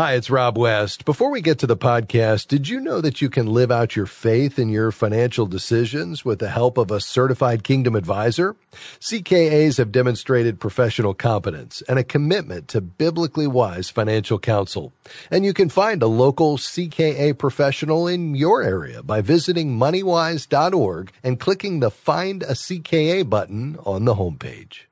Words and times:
Hi, 0.00 0.14
it's 0.14 0.30
Rob 0.30 0.56
West. 0.56 1.04
Before 1.04 1.30
we 1.30 1.42
get 1.42 1.58
to 1.58 1.66
the 1.66 1.76
podcast, 1.76 2.48
did 2.48 2.70
you 2.70 2.80
know 2.80 3.02
that 3.02 3.20
you 3.20 3.28
can 3.28 3.44
live 3.44 3.70
out 3.70 3.96
your 3.96 4.06
faith 4.06 4.58
in 4.58 4.70
your 4.70 4.92
financial 4.92 5.44
decisions 5.44 6.24
with 6.24 6.38
the 6.38 6.48
help 6.48 6.78
of 6.78 6.90
a 6.90 7.02
certified 7.02 7.64
kingdom 7.64 7.94
advisor? 7.94 8.56
CKAs 8.98 9.76
have 9.76 9.92
demonstrated 9.92 10.58
professional 10.58 11.12
competence 11.12 11.82
and 11.86 11.98
a 11.98 12.02
commitment 12.02 12.66
to 12.68 12.80
biblically 12.80 13.46
wise 13.46 13.90
financial 13.90 14.38
counsel. 14.38 14.94
And 15.30 15.44
you 15.44 15.52
can 15.52 15.68
find 15.68 16.02
a 16.02 16.06
local 16.06 16.56
CKA 16.56 17.36
professional 17.36 18.08
in 18.08 18.34
your 18.34 18.62
area 18.62 19.02
by 19.02 19.20
visiting 19.20 19.78
moneywise.org 19.78 21.12
and 21.22 21.38
clicking 21.38 21.80
the 21.80 21.90
Find 21.90 22.42
a 22.44 22.54
CKA 22.54 23.28
button 23.28 23.76
on 23.84 24.06
the 24.06 24.14
homepage. 24.14 24.86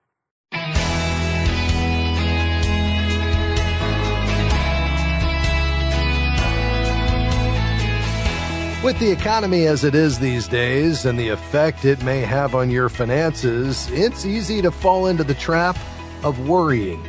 With 8.80 8.96
the 9.00 9.10
economy 9.10 9.66
as 9.66 9.82
it 9.82 9.96
is 9.96 10.20
these 10.20 10.46
days 10.46 11.05
and 11.05 11.18
the 11.18 11.30
effect 11.30 11.84
it 11.84 12.00
may 12.05 12.20
have 12.20 12.55
on 12.55 12.70
your 12.70 12.88
finances, 12.88 13.91
it's 13.91 14.24
easy 14.24 14.62
to 14.62 14.70
fall 14.70 15.09
into 15.09 15.24
the 15.24 15.34
trap 15.34 15.77
of 16.23 16.48
worrying. 16.48 17.04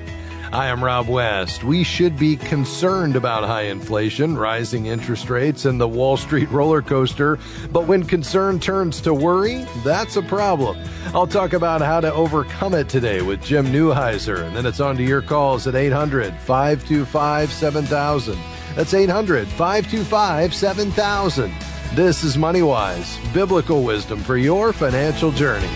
I 0.52 0.66
am 0.66 0.84
Rob 0.84 1.08
West. 1.08 1.64
We 1.64 1.84
should 1.84 2.18
be 2.18 2.38
concerned 2.38 3.16
about 3.16 3.44
high 3.44 3.66
inflation, 3.66 4.36
rising 4.36 4.88
interest 4.88 5.30
rates, 5.30 5.66
and 5.66 5.80
the 5.80 5.88
Wall 5.88 6.18
Street 6.18 6.50
roller 6.50 6.82
coaster. 6.82 7.38
But 7.72 7.86
when 7.86 8.04
concern 8.04 8.59
turns 8.59 9.00
to 9.02 9.14
worry, 9.14 9.64
that's 9.84 10.16
a 10.16 10.23
problem. 10.23 10.76
I'll 11.14 11.28
talk 11.28 11.54
about 11.54 11.81
how 11.81 12.02
to 12.02 12.12
overcome 12.12 12.73
it 12.73 12.90
today 12.90 13.22
with 13.22 13.44
Jim 13.44 13.67
Newheiser, 13.67 14.42
and 14.42 14.56
then 14.56 14.66
it's 14.66 14.80
on 14.80 14.98
to 14.98 15.04
your 15.04 15.22
calls 15.22 15.67
at 15.67 15.76
800 15.76 16.34
525 16.34 17.52
7000. 17.52 18.40
That's 18.80 18.94
800 18.94 19.50
525 19.50 20.56
7000. 20.56 21.54
This 21.95 22.23
is 22.23 22.38
MoneyWise, 22.38 23.34
biblical 23.34 23.84
wisdom 23.84 24.22
for 24.22 24.38
your 24.38 24.72
financial 24.72 25.34
journey. 25.34 25.67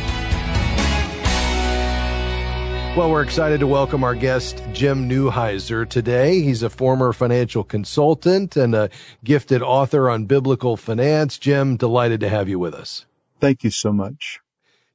Well, 2.95 3.11
we're 3.11 3.23
excited 3.23 3.59
to 3.59 3.67
welcome 3.67 4.05
our 4.05 4.15
guest, 4.15 4.63
Jim 4.71 5.09
Newheiser, 5.09 5.89
today. 5.89 6.43
He's 6.43 6.63
a 6.63 6.69
former 6.69 7.11
financial 7.11 7.65
consultant 7.65 8.55
and 8.55 8.73
a 8.73 8.89
gifted 9.21 9.61
author 9.61 10.09
on 10.09 10.23
biblical 10.23 10.77
finance. 10.77 11.37
Jim, 11.37 11.75
delighted 11.75 12.21
to 12.21 12.29
have 12.29 12.47
you 12.47 12.57
with 12.57 12.73
us. 12.73 13.05
Thank 13.41 13.65
you 13.65 13.69
so 13.69 13.91
much. 13.91 14.39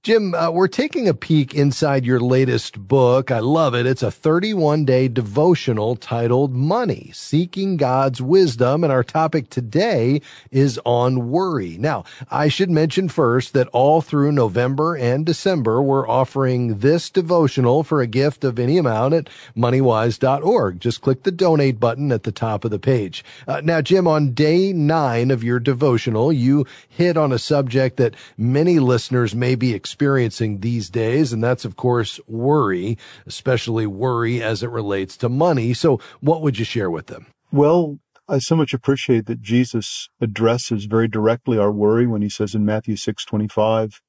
Jim, 0.04 0.32
uh, 0.32 0.48
we're 0.48 0.68
taking 0.68 1.08
a 1.08 1.12
peek 1.12 1.54
inside 1.54 2.06
your 2.06 2.20
latest 2.20 2.78
book. 2.78 3.32
I 3.32 3.40
love 3.40 3.74
it. 3.74 3.84
It's 3.84 4.02
a 4.02 4.12
31 4.12 4.84
day 4.84 5.08
devotional 5.08 5.96
titled 5.96 6.54
Money, 6.54 7.10
Seeking 7.12 7.76
God's 7.76 8.22
Wisdom. 8.22 8.84
And 8.84 8.92
our 8.92 9.02
topic 9.02 9.50
today 9.50 10.22
is 10.52 10.78
on 10.84 11.30
worry. 11.30 11.76
Now, 11.78 12.04
I 12.30 12.46
should 12.46 12.70
mention 12.70 13.08
first 13.08 13.52
that 13.54 13.66
all 13.68 14.00
through 14.00 14.30
November 14.30 14.96
and 14.96 15.26
December, 15.26 15.82
we're 15.82 16.08
offering 16.08 16.78
this 16.78 17.10
devotional 17.10 17.82
for 17.82 18.00
a 18.00 18.06
gift 18.06 18.44
of 18.44 18.60
any 18.60 18.78
amount 18.78 19.14
at 19.14 19.28
moneywise.org. 19.56 20.78
Just 20.78 21.00
click 21.00 21.24
the 21.24 21.32
donate 21.32 21.80
button 21.80 22.12
at 22.12 22.22
the 22.22 22.32
top 22.32 22.64
of 22.64 22.70
the 22.70 22.78
page. 22.78 23.24
Uh, 23.48 23.60
now, 23.64 23.80
Jim, 23.80 24.06
on 24.06 24.32
day 24.32 24.72
nine 24.72 25.32
of 25.32 25.42
your 25.42 25.58
devotional, 25.58 26.32
you 26.32 26.64
hit 26.88 27.16
on 27.16 27.32
a 27.32 27.38
subject 27.38 27.96
that 27.96 28.14
many 28.36 28.78
listeners 28.78 29.34
may 29.34 29.56
be 29.56 29.74
experiencing 29.88 30.60
these 30.60 30.90
days, 30.90 31.32
and 31.32 31.42
that's, 31.42 31.64
of 31.64 31.74
course, 31.74 32.20
worry, 32.28 32.98
especially 33.26 33.86
worry 33.86 34.42
as 34.42 34.62
it 34.62 34.68
relates 34.68 35.16
to 35.16 35.30
money. 35.30 35.72
So, 35.72 35.98
what 36.20 36.42
would 36.42 36.58
you 36.58 36.66
share 36.66 36.90
with 36.90 37.06
them? 37.06 37.26
Well, 37.50 37.98
I 38.28 38.38
so 38.38 38.54
much 38.54 38.74
appreciate 38.74 39.24
that 39.26 39.40
Jesus 39.40 40.10
addresses 40.20 40.84
very 40.84 41.08
directly 41.08 41.56
our 41.56 41.72
worry 41.72 42.06
when 42.06 42.20
he 42.20 42.28
says 42.28 42.54
in 42.54 42.66
Matthew 42.66 42.96
6:25, 42.96 44.02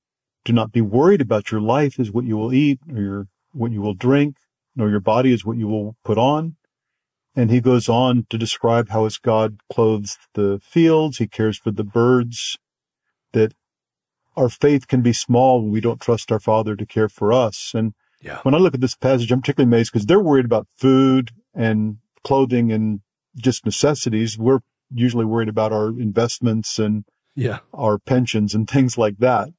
"Do 0.43 0.51
not 0.51 0.73
be 0.73 0.81
worried 0.81 1.21
about 1.21 1.49
your 1.49 1.61
life 1.61 1.97
is 1.97 2.11
what 2.11 2.25
you 2.25 2.35
will 2.35 2.53
eat 2.53 2.81
or 2.93 3.01
your 3.01 3.27
what 3.53 3.71
you 3.71 3.81
will 3.81 3.93
drink, 3.93 4.35
nor 4.75 4.89
your 4.89 4.99
body 4.99 5.31
is 5.31 5.45
what 5.45 5.57
you 5.57 5.69
will 5.69 5.95
put 6.03 6.17
on." 6.17 6.57
And 7.37 7.49
he 7.49 7.61
goes 7.61 7.87
on 7.87 8.25
to 8.29 8.37
describe 8.37 8.89
how 8.89 9.05
as 9.05 9.17
God 9.17 9.61
clothes 9.71 10.17
the 10.33 10.59
fields, 10.61 11.19
he 11.19 11.27
cares 11.27 11.57
for 11.57 11.71
the 11.71 11.85
birds, 11.85 12.57
that 13.31 13.53
our 14.39 14.49
faith 14.49 14.87
can 14.87 15.01
be 15.01 15.13
small 15.13 15.61
when 15.61 15.71
we 15.71 15.81
don't 15.81 16.01
trust 16.01 16.31
our 16.31 16.39
Father 16.39 16.75
to 16.75 16.85
care 16.85 17.09
for 17.09 17.31
us. 17.33 17.73
And 17.75 17.93
Yeah. 18.21 18.39
when 18.43 18.55
I 18.55 18.57
look 18.57 18.73
at 18.73 18.81
this 18.81 18.95
passage, 18.95 19.31
I'm 19.31 19.41
particularly 19.41 19.69
amazed 19.69 19.91
because 19.91 20.05
they're 20.05 20.19
worried 20.19 20.45
about 20.45 20.67
food 20.77 21.31
and 21.53 21.97
clothing 22.23 22.71
and 22.71 23.01
just 23.37 23.65
necessities. 23.65 24.37
We're 24.37 24.59
usually 24.93 25.25
worried 25.25 25.49
about 25.49 25.71
our 25.71 25.89
investments 25.89 26.79
and 26.79 27.03
Yeah. 27.35 27.59
our 27.73 27.97
pensions 27.99 28.53
and 28.55 28.69
things 28.69 28.97
like 28.97 29.17
that. 29.19 29.49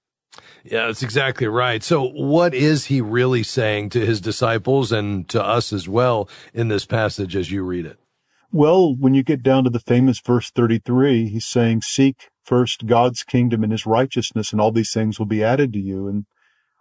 Yeah, 0.65 0.87
that's 0.87 1.03
exactly 1.03 1.47
right. 1.49 1.83
So 1.83 2.03
what 2.09 2.55
is 2.55 2.87
he 2.87 3.01
really 3.01 3.43
saying 3.43 3.91
to 3.91 4.05
his 4.07 4.21
disciples 4.21 4.93
and 4.93 5.29
to 5.29 5.43
us 5.43 5.73
as 5.73 5.89
well 5.89 6.29
in 6.55 6.69
this 6.69 6.87
passage 6.87 7.35
as 7.37 7.51
you 7.51 7.63
read 7.65 7.87
it? 7.87 7.99
Well, 8.53 8.95
when 8.95 9.15
you 9.15 9.23
get 9.23 9.43
down 9.43 9.65
to 9.65 9.71
the 9.71 9.81
famous 9.81 10.21
verse 10.21 10.51
33, 10.51 11.29
he's 11.29 11.47
saying, 11.47 11.83
seek 11.83 12.29
first 12.51 12.87
God's 12.87 13.25
kingdom 13.25 13.65
and 13.65 13.73
his 13.73 13.87
righteousness 13.87 14.53
and 14.53 14.61
all 14.61 14.73
these 14.73 14.93
things 14.93 15.21
will 15.21 15.27
be 15.27 15.45
added 15.45 15.73
to 15.75 15.81
you. 15.81 16.09
And 16.09 16.27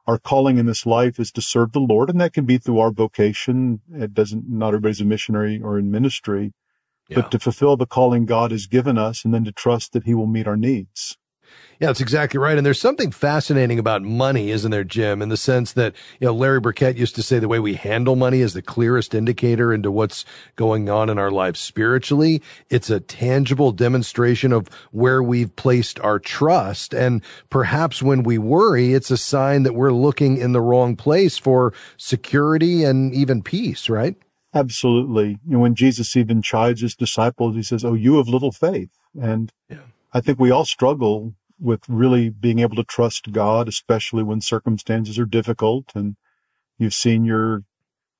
our 0.08 0.20
calling 0.20 0.58
in 0.58 0.68
this 0.68 0.86
life 0.86 1.20
is 1.20 1.32
to 1.34 1.42
serve 1.44 1.74
the 1.74 1.80
Lord. 1.80 2.10
And 2.10 2.22
that 2.22 2.34
can 2.34 2.46
be 2.46 2.58
through 2.60 2.80
our 2.80 2.92
vocation. 2.92 3.82
It 3.94 4.14
doesn't, 4.16 4.50
not 4.50 4.70
everybody's 4.70 5.02
a 5.02 5.06
missionary 5.06 5.62
or 5.64 5.80
in 5.80 5.92
ministry, 5.92 6.54
Yeah. 7.10 7.18
but 7.18 7.32
to 7.32 7.40
fulfill 7.40 7.78
the 7.78 7.88
calling 7.88 8.26
God 8.26 8.52
has 8.52 8.68
given 8.68 8.98
us 8.98 9.26
and 9.26 9.34
then 9.34 9.46
to 9.46 9.54
trust 9.54 9.94
that 9.94 10.06
he 10.06 10.16
will 10.16 10.28
meet 10.28 10.48
our 10.48 10.58
needs. 10.58 11.18
Yeah, 11.80 11.88
that's 11.88 12.02
exactly 12.02 12.38
right. 12.38 12.58
And 12.58 12.66
there's 12.66 12.80
something 12.80 13.10
fascinating 13.10 13.80
about 13.80 14.02
money, 14.02 14.52
isn't 14.52 14.70
there, 14.70 14.84
Jim, 14.84 15.22
in 15.22 15.30
the 15.30 15.38
sense 15.38 15.72
that, 15.74 15.96
you 16.20 16.28
know, 16.28 16.34
Larry 16.34 16.60
Burkett 16.60 16.98
used 16.98 17.16
to 17.16 17.24
say 17.24 17.40
the 17.40 17.48
way 17.48 17.60
we 17.60 17.76
handle 17.76 18.18
money 18.18 18.42
is 18.42 18.54
the 18.54 18.62
clearest 18.62 19.16
indicator 19.16 19.74
into 19.74 19.90
what's 19.90 20.26
going 20.58 20.90
on 20.90 21.10
in 21.10 21.18
our 21.18 21.32
lives 21.32 21.62
spiritually. 21.62 22.42
It's 22.70 22.90
a 22.90 23.00
tangible 23.00 23.72
demonstration 23.72 24.52
of 24.52 24.68
where 24.92 25.24
we've 25.24 25.56
placed 25.56 26.02
our 26.02 26.20
trust. 26.20 26.94
And 26.94 27.24
perhaps 27.50 28.04
when 28.04 28.24
we 28.24 28.38
worry, 28.38 28.94
it's 28.94 29.10
a 29.10 29.18
sign 29.18 29.64
that 29.64 29.74
we're 29.74 29.94
looking 29.94 30.36
in 30.36 30.52
the 30.52 30.62
wrong 30.62 30.98
place 30.98 31.38
for 31.38 31.74
security 31.96 32.84
and 32.84 33.14
even 33.14 33.42
peace, 33.42 33.88
right? 33.90 34.18
Absolutely. 34.54 35.40
You 35.48 35.54
know, 35.54 35.60
when 35.60 35.76
Jesus 35.76 36.18
even 36.18 36.42
chides 36.42 36.82
his 36.82 36.96
disciples, 36.96 37.56
he 37.56 37.64
says, 37.64 37.86
Oh, 37.86 37.94
you 37.94 38.20
of 38.20 38.28
little 38.28 38.52
faith. 38.52 38.90
And 39.22 39.52
Yeah. 39.70 39.78
I 40.12 40.22
think 40.22 40.40
we 40.40 40.52
all 40.52 40.66
struggle 40.66 41.36
with 41.60 41.82
really 41.90 42.30
being 42.30 42.60
able 42.60 42.78
to 42.78 42.84
trust 42.84 43.32
God, 43.32 43.68
especially 43.68 44.24
when 44.24 44.42
circumstances 44.42 45.20
are 45.20 45.26
difficult 45.26 45.86
and 45.96 46.16
you've 46.80 46.94
seen 46.96 47.26
your 47.26 47.64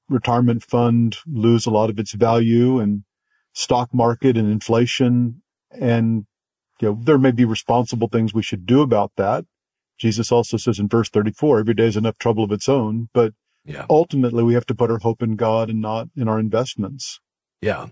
retirement 0.10 0.64
fund 0.64 1.18
lose 1.28 1.66
a 1.66 1.72
lot 1.72 1.90
of 1.90 2.00
its 2.00 2.14
value 2.14 2.80
and 2.80 3.04
stock 3.54 3.94
market 3.94 4.38
and 4.38 4.52
inflation. 4.52 5.42
And, 5.72 6.26
you 6.82 6.90
know, 6.90 7.00
there 7.04 7.20
may 7.20 7.32
be 7.32 7.46
responsible 7.46 8.10
things 8.10 8.34
we 8.34 8.44
should 8.44 8.66
do 8.66 8.82
about 8.82 9.14
that. 9.18 9.46
Jesus 10.00 10.32
also 10.32 10.58
says 10.58 10.80
in 10.80 10.90
verse 10.90 11.10
34, 11.10 11.60
every 11.60 11.76
day 11.76 11.88
is 11.88 11.98
enough 11.98 12.18
trouble 12.20 12.44
of 12.44 12.52
its 12.52 12.70
own, 12.70 13.10
but 13.14 13.34
Yeah. 13.66 13.88
ultimately 13.90 14.44
we 14.44 14.56
have 14.56 14.66
to 14.68 14.76
put 14.76 14.92
our 14.92 15.00
hope 15.00 15.24
in 15.24 15.36
God 15.38 15.70
and 15.70 15.82
not 15.82 16.10
in 16.18 16.28
our 16.28 16.40
investments. 16.40 17.20
Yeah. 17.62 17.88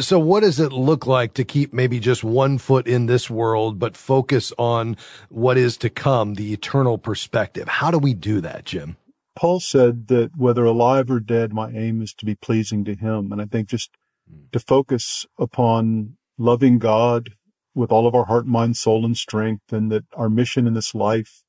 So 0.00 0.18
what 0.18 0.40
does 0.40 0.60
it 0.60 0.72
look 0.72 1.06
like 1.06 1.32
to 1.34 1.44
keep 1.44 1.72
maybe 1.72 2.00
just 2.00 2.22
one 2.22 2.58
foot 2.58 2.86
in 2.86 3.06
this 3.06 3.30
world, 3.30 3.78
but 3.78 3.96
focus 3.96 4.52
on 4.58 4.96
what 5.30 5.56
is 5.56 5.78
to 5.78 5.88
come, 5.88 6.34
the 6.34 6.52
eternal 6.52 6.98
perspective? 6.98 7.66
How 7.66 7.90
do 7.90 7.98
we 7.98 8.12
do 8.12 8.42
that, 8.42 8.66
Jim? 8.66 8.96
Paul 9.34 9.60
said 9.60 10.08
that 10.08 10.36
whether 10.36 10.64
alive 10.64 11.10
or 11.10 11.20
dead, 11.20 11.52
my 11.52 11.70
aim 11.70 12.02
is 12.02 12.12
to 12.14 12.26
be 12.26 12.34
pleasing 12.34 12.84
to 12.84 12.94
him. 12.94 13.32
And 13.32 13.40
I 13.40 13.46
think 13.46 13.68
just 13.68 13.90
hmm. 14.30 14.46
to 14.52 14.58
focus 14.58 15.26
upon 15.38 16.16
loving 16.38 16.78
God 16.78 17.30
with 17.74 17.92
all 17.92 18.06
of 18.06 18.14
our 18.14 18.24
heart, 18.24 18.46
mind, 18.46 18.76
soul, 18.76 19.04
and 19.04 19.16
strength, 19.16 19.72
and 19.72 19.92
that 19.92 20.04
our 20.14 20.30
mission 20.30 20.66
in 20.66 20.74
this 20.74 20.94
life 20.94 21.42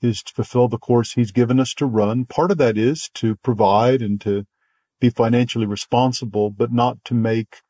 is 0.00 0.22
to 0.22 0.32
fulfill 0.32 0.68
the 0.68 0.78
course 0.78 1.12
he's 1.12 1.32
given 1.32 1.58
us 1.58 1.74
to 1.74 1.86
run. 1.86 2.24
Part 2.24 2.50
of 2.50 2.58
that 2.58 2.76
is 2.76 3.08
to 3.14 3.36
provide 3.36 4.02
and 4.02 4.20
to 4.20 4.46
be 5.00 5.10
financially 5.10 5.66
responsible, 5.66 6.50
but 6.50 6.72
not 6.72 7.04
to 7.04 7.14
make 7.14 7.62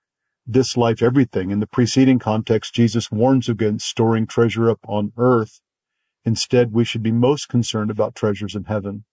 this 0.46 0.76
life 0.76 1.02
everything. 1.02 1.50
In 1.50 1.60
the 1.60 1.66
preceding 1.66 2.18
context, 2.18 2.74
Jesus 2.74 3.10
warns 3.10 3.48
against 3.48 3.88
storing 3.88 4.26
treasure 4.26 4.70
up 4.70 4.80
on 4.86 5.12
earth. 5.16 5.60
Instead, 6.24 6.72
we 6.72 6.84
should 6.84 7.02
be 7.02 7.12
most 7.12 7.48
concerned 7.48 7.90
about 7.90 8.14
treasures 8.14 8.54
in 8.54 8.64
heaven. 8.64 9.04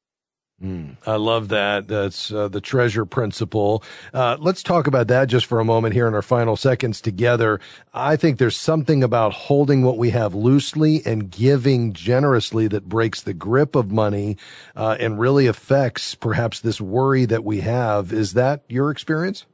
Mm, 0.62 0.98
I 1.08 1.16
love 1.16 1.50
that. 1.50 1.88
That's 1.88 2.32
uh, 2.32 2.48
the 2.48 2.62
treasure 2.62 3.04
principle. 3.06 3.84
Uh, 4.14 4.38
let's 4.40 4.62
talk 4.62 4.86
about 4.86 5.08
that 5.08 5.26
just 5.26 5.48
for 5.48 5.60
a 5.60 5.66
moment 5.66 5.96
here 5.96 6.08
in 6.08 6.14
our 6.14 6.22
final 6.22 6.56
seconds 6.56 7.02
together. 7.02 7.60
I 7.96 8.16
think 8.16 8.38
there's 8.38 8.58
something 8.58 9.04
about 9.04 9.34
holding 9.34 9.82
what 9.82 9.98
we 9.98 10.12
have 10.12 10.36
loosely 10.36 11.02
and 11.04 11.32
giving 11.32 11.94
generously 11.94 12.68
that 12.68 12.88
breaks 12.88 13.22
the 13.22 13.34
grip 13.34 13.76
of 13.76 13.92
money 13.92 14.38
uh, 14.76 14.98
and 15.00 15.20
really 15.20 15.48
affects 15.48 16.14
perhaps 16.14 16.60
this 16.60 16.80
worry 16.80 17.26
that 17.26 17.44
we 17.44 17.62
have. 17.62 18.14
Is 18.14 18.34
that 18.34 18.64
your 18.70 18.92
experience? 18.92 19.48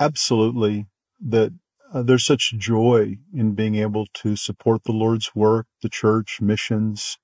Absolutely. 0.00 0.86
that 1.20 1.52
uh, 1.94 2.02
there's 2.02 2.24
such 2.24 2.54
joy 2.58 3.16
in 3.32 3.54
being 3.54 3.76
able 3.76 4.06
to 4.14 4.34
support 4.34 4.82
the 4.84 4.92
Lord's 4.92 5.36
work, 5.36 5.66
the 5.82 5.88
church, 5.88 6.40
missions, 6.40 7.18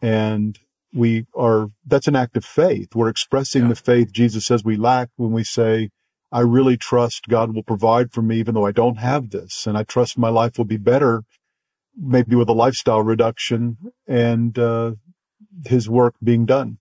and 0.00 0.58
we 0.92 1.26
are, 1.34 1.68
that's 1.86 2.08
an 2.08 2.16
act 2.16 2.36
of 2.36 2.44
faith. 2.44 2.94
We're 2.94 3.08
expressing 3.08 3.62
yeah. 3.62 3.68
the 3.68 3.76
faith 3.76 4.12
Jesus 4.12 4.46
says 4.46 4.64
we 4.64 4.76
lack 4.76 5.08
when 5.16 5.32
we 5.32 5.44
say, 5.44 5.90
I 6.30 6.40
really 6.40 6.76
trust 6.76 7.28
God 7.28 7.54
will 7.54 7.62
provide 7.62 8.12
for 8.12 8.22
me 8.22 8.38
even 8.38 8.54
though 8.54 8.66
I 8.66 8.72
don't 8.72 8.98
have 8.98 9.30
this. 9.30 9.66
And 9.66 9.76
I 9.76 9.82
trust 9.84 10.16
my 10.16 10.28
life 10.28 10.56
will 10.58 10.64
be 10.64 10.78
better, 10.78 11.24
maybe 11.96 12.36
with 12.36 12.48
a 12.48 12.54
lifestyle 12.54 13.02
reduction 13.02 13.76
and, 14.06 14.58
uh, 14.58 14.92
his 15.66 15.88
work 15.88 16.14
being 16.22 16.46
done. 16.46 16.78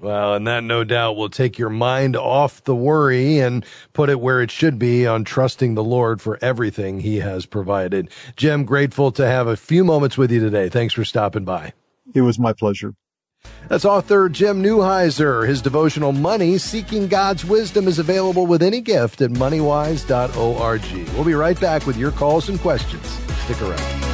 Well, 0.00 0.34
and 0.34 0.46
that 0.46 0.62
no 0.62 0.84
doubt 0.84 1.16
will 1.16 1.28
take 1.28 1.58
your 1.58 1.70
mind 1.70 2.14
off 2.14 2.62
the 2.62 2.74
worry 2.74 3.40
and 3.40 3.66
put 3.92 4.08
it 4.08 4.20
where 4.20 4.40
it 4.40 4.50
should 4.50 4.78
be 4.78 5.06
on 5.06 5.24
trusting 5.24 5.74
the 5.74 5.82
Lord 5.82 6.22
for 6.22 6.38
everything 6.40 7.00
he 7.00 7.18
has 7.18 7.46
provided. 7.46 8.08
Jim, 8.36 8.64
grateful 8.64 9.10
to 9.12 9.26
have 9.26 9.48
a 9.48 9.56
few 9.56 9.82
moments 9.82 10.16
with 10.16 10.30
you 10.30 10.38
today. 10.38 10.68
Thanks 10.68 10.94
for 10.94 11.04
stopping 11.04 11.44
by. 11.44 11.72
It 12.14 12.20
was 12.20 12.38
my 12.38 12.52
pleasure. 12.52 12.94
That's 13.68 13.84
author 13.84 14.28
Jim 14.28 14.62
Newheiser. 14.62 15.46
His 15.46 15.60
devotional 15.60 16.12
Money, 16.12 16.56
Seeking 16.58 17.06
God's 17.06 17.44
Wisdom 17.44 17.86
is 17.86 17.98
available 17.98 18.46
with 18.46 18.62
any 18.62 18.80
gift 18.80 19.20
at 19.20 19.30
moneywise.org. 19.30 21.12
We'll 21.14 21.24
be 21.24 21.34
right 21.34 21.60
back 21.60 21.86
with 21.86 21.96
your 21.96 22.12
calls 22.12 22.48
and 22.48 22.58
questions. 22.60 23.06
Stick 23.44 23.60
around. 23.60 24.08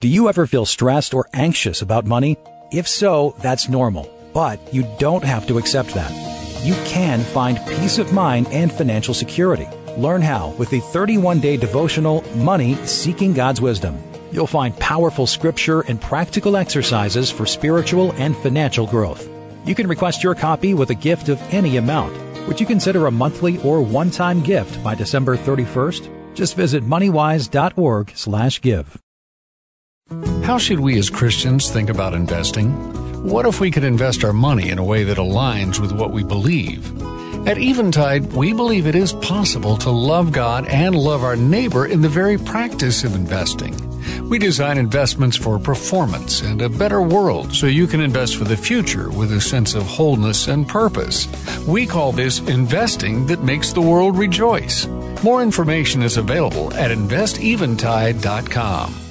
Do 0.00 0.08
you 0.08 0.28
ever 0.28 0.46
feel 0.46 0.66
stressed 0.66 1.14
or 1.14 1.26
anxious 1.32 1.80
about 1.80 2.04
money? 2.04 2.36
If 2.70 2.86
so, 2.86 3.34
that's 3.40 3.68
normal, 3.68 4.12
but 4.34 4.60
you 4.72 4.86
don't 4.98 5.24
have 5.24 5.46
to 5.46 5.56
accept 5.56 5.94
that. 5.94 6.12
You 6.62 6.74
can 6.84 7.20
find 7.20 7.58
peace 7.66 7.98
of 7.98 8.12
mind 8.12 8.48
and 8.50 8.70
financial 8.70 9.14
security. 9.14 9.66
Learn 9.96 10.20
how 10.20 10.50
with 10.58 10.68
the 10.68 10.80
31 10.80 11.40
day 11.40 11.56
devotional 11.56 12.22
Money 12.36 12.74
Seeking 12.84 13.32
God's 13.32 13.60
Wisdom. 13.62 13.96
You'll 14.32 14.46
find 14.46 14.78
powerful 14.78 15.26
scripture 15.26 15.82
and 15.82 16.00
practical 16.00 16.56
exercises 16.56 17.30
for 17.30 17.46
spiritual 17.46 18.12
and 18.12 18.36
financial 18.36 18.86
growth. 18.86 19.28
You 19.64 19.74
can 19.74 19.86
request 19.86 20.22
your 20.22 20.34
copy 20.34 20.74
with 20.74 20.90
a 20.90 20.94
gift 20.94 21.28
of 21.28 21.40
any 21.52 21.76
amount. 21.76 22.16
Would 22.46 22.60
you 22.60 22.66
consider 22.66 23.06
a 23.06 23.10
monthly 23.10 23.58
or 23.58 23.82
one-time 23.82 24.42
gift 24.42 24.82
by 24.84 24.94
December 24.94 25.36
31st? 25.36 26.08
Just 26.34 26.54
visit 26.54 26.84
moneywise.org/give. 26.84 29.02
How 30.44 30.58
should 30.58 30.78
we 30.78 30.96
as 30.98 31.10
Christians 31.10 31.70
think 31.70 31.90
about 31.90 32.14
investing? 32.14 32.70
What 33.28 33.46
if 33.46 33.58
we 33.58 33.72
could 33.72 33.82
invest 33.82 34.22
our 34.22 34.32
money 34.32 34.68
in 34.68 34.78
a 34.78 34.84
way 34.84 35.02
that 35.02 35.18
aligns 35.18 35.80
with 35.80 35.90
what 35.90 36.12
we 36.12 36.22
believe? 36.22 36.92
At 37.48 37.58
Eventide, 37.58 38.32
we 38.32 38.52
believe 38.52 38.86
it 38.86 38.94
is 38.94 39.12
possible 39.14 39.76
to 39.78 39.90
love 39.90 40.30
God 40.30 40.66
and 40.66 40.94
love 40.94 41.24
our 41.24 41.36
neighbor 41.36 41.86
in 41.86 42.02
the 42.02 42.08
very 42.08 42.38
practice 42.38 43.02
of 43.02 43.16
investing. 43.16 43.74
We 44.28 44.40
design 44.40 44.76
investments 44.76 45.36
for 45.36 45.56
performance 45.58 46.42
and 46.42 46.60
a 46.60 46.68
better 46.68 47.00
world 47.00 47.54
so 47.54 47.66
you 47.66 47.86
can 47.86 48.00
invest 48.00 48.36
for 48.36 48.44
the 48.44 48.56
future 48.56 49.08
with 49.10 49.32
a 49.32 49.40
sense 49.40 49.74
of 49.74 49.84
wholeness 49.84 50.48
and 50.48 50.66
purpose. 50.66 51.28
We 51.66 51.86
call 51.86 52.10
this 52.10 52.40
investing 52.40 53.26
that 53.26 53.44
makes 53.44 53.72
the 53.72 53.80
world 53.80 54.18
rejoice. 54.18 54.86
More 55.22 55.42
information 55.42 56.02
is 56.02 56.16
available 56.16 56.74
at 56.74 56.90
investeventide.com. 56.90 59.05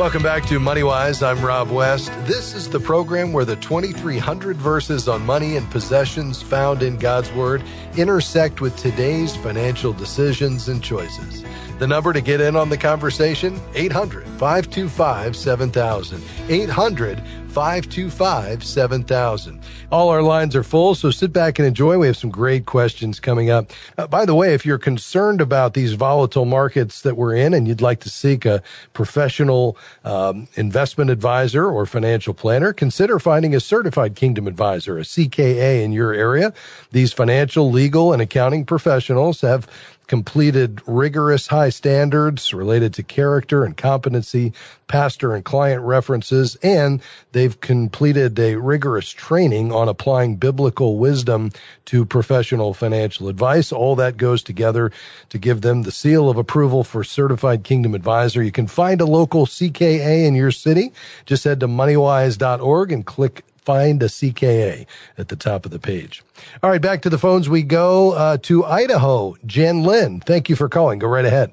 Welcome 0.00 0.22
back 0.22 0.46
to 0.46 0.58
MoneyWise. 0.58 1.22
I'm 1.22 1.44
Rob 1.44 1.70
West. 1.70 2.10
This 2.24 2.54
is 2.54 2.70
the 2.70 2.80
program 2.80 3.34
where 3.34 3.44
the 3.44 3.56
2,300 3.56 4.56
verses 4.56 5.08
on 5.08 5.26
money 5.26 5.56
and 5.56 5.70
possessions 5.70 6.40
found 6.40 6.82
in 6.82 6.96
God's 6.96 7.30
Word 7.32 7.62
intersect 7.98 8.62
with 8.62 8.74
today's 8.78 9.36
financial 9.36 9.92
decisions 9.92 10.70
and 10.70 10.82
choices. 10.82 11.44
The 11.80 11.86
number 11.86 12.12
to 12.12 12.20
get 12.20 12.42
in 12.42 12.56
on 12.56 12.68
the 12.68 12.76
conversation 12.76 13.58
800 13.74 14.26
525 14.38 15.34
7000. 15.34 16.22
800 16.50 17.22
525 17.50 18.62
7000. 18.62 19.60
All 19.90 20.10
our 20.10 20.20
lines 20.20 20.54
are 20.54 20.62
full, 20.62 20.94
so 20.94 21.10
sit 21.10 21.32
back 21.32 21.58
and 21.58 21.66
enjoy. 21.66 21.96
We 21.96 22.06
have 22.08 22.18
some 22.18 22.28
great 22.28 22.66
questions 22.66 23.18
coming 23.18 23.48
up. 23.48 23.72
Uh, 23.96 24.06
by 24.06 24.26
the 24.26 24.34
way, 24.34 24.52
if 24.52 24.66
you're 24.66 24.76
concerned 24.76 25.40
about 25.40 25.72
these 25.72 25.94
volatile 25.94 26.44
markets 26.44 27.00
that 27.00 27.16
we're 27.16 27.34
in 27.34 27.54
and 27.54 27.66
you'd 27.66 27.80
like 27.80 28.00
to 28.00 28.10
seek 28.10 28.44
a 28.44 28.62
professional 28.92 29.78
um, 30.04 30.48
investment 30.56 31.10
advisor 31.10 31.64
or 31.64 31.86
financial 31.86 32.34
planner, 32.34 32.74
consider 32.74 33.18
finding 33.18 33.54
a 33.54 33.60
certified 33.60 34.14
kingdom 34.14 34.46
advisor, 34.46 34.98
a 34.98 35.02
CKA 35.02 35.82
in 35.82 35.92
your 35.92 36.12
area. 36.12 36.52
These 36.92 37.14
financial, 37.14 37.70
legal, 37.70 38.12
and 38.12 38.20
accounting 38.20 38.66
professionals 38.66 39.40
have 39.40 39.66
completed 40.10 40.82
rigorous 40.88 41.46
high 41.46 41.68
standards 41.68 42.52
related 42.52 42.92
to 42.92 43.00
character 43.00 43.62
and 43.62 43.76
competency, 43.76 44.52
pastor 44.88 45.36
and 45.36 45.44
client 45.44 45.80
references, 45.84 46.56
and 46.64 47.00
they've 47.30 47.60
completed 47.60 48.36
a 48.40 48.56
rigorous 48.56 49.10
training 49.10 49.70
on 49.70 49.88
applying 49.88 50.34
biblical 50.34 50.98
wisdom 50.98 51.48
to 51.84 52.04
professional 52.04 52.74
financial 52.74 53.28
advice. 53.28 53.70
All 53.70 53.94
that 53.94 54.16
goes 54.16 54.42
together 54.42 54.90
to 55.28 55.38
give 55.38 55.60
them 55.60 55.82
the 55.82 55.92
seal 55.92 56.28
of 56.28 56.36
approval 56.36 56.82
for 56.82 57.04
certified 57.04 57.62
kingdom 57.62 57.94
advisor. 57.94 58.42
You 58.42 58.50
can 58.50 58.66
find 58.66 59.00
a 59.00 59.06
local 59.06 59.46
CKA 59.46 60.26
in 60.26 60.34
your 60.34 60.50
city. 60.50 60.92
Just 61.24 61.44
head 61.44 61.60
to 61.60 61.68
moneywise.org 61.68 62.90
and 62.90 63.06
click 63.06 63.44
find 63.64 64.02
a 64.02 64.06
CKA 64.06 64.86
at 65.18 65.28
the 65.28 65.36
top 65.36 65.64
of 65.64 65.70
the 65.70 65.78
page. 65.78 66.22
All 66.62 66.70
right, 66.70 66.80
back 66.80 67.02
to 67.02 67.10
the 67.10 67.18
phones 67.18 67.48
we 67.48 67.62
go 67.62 68.12
uh, 68.12 68.38
to 68.38 68.64
Idaho. 68.64 69.36
Jen 69.46 69.82
Lynn, 69.82 70.20
thank 70.20 70.48
you 70.48 70.56
for 70.56 70.68
calling. 70.68 70.98
Go 70.98 71.08
right 71.08 71.24
ahead. 71.24 71.52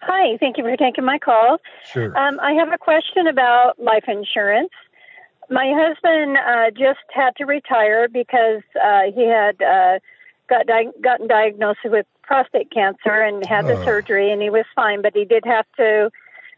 Hi, 0.00 0.38
thank 0.38 0.56
you 0.56 0.64
for 0.64 0.76
taking 0.76 1.04
my 1.04 1.18
call. 1.18 1.58
Sure. 1.92 2.16
Um, 2.16 2.40
I 2.40 2.52
have 2.52 2.72
a 2.72 2.78
question 2.78 3.26
about 3.26 3.78
life 3.78 4.04
insurance. 4.08 4.70
My 5.50 5.72
husband 5.74 6.36
uh, 6.38 6.70
just 6.70 7.04
had 7.12 7.34
to 7.36 7.44
retire 7.44 8.08
because 8.08 8.62
uh, 8.82 9.10
he 9.14 9.26
had 9.26 9.60
uh, 9.62 9.98
got 10.48 10.66
di- 10.66 10.92
gotten 11.02 11.26
diagnosed 11.26 11.80
with 11.84 12.06
prostate 12.22 12.70
cancer 12.70 13.20
and 13.20 13.44
had 13.46 13.66
the 13.66 13.74
oh. 13.74 13.84
surgery, 13.84 14.30
and 14.30 14.40
he 14.40 14.50
was 14.50 14.64
fine, 14.74 15.02
but 15.02 15.14
he 15.14 15.24
did 15.24 15.44
have 15.44 15.66
to 15.76 16.10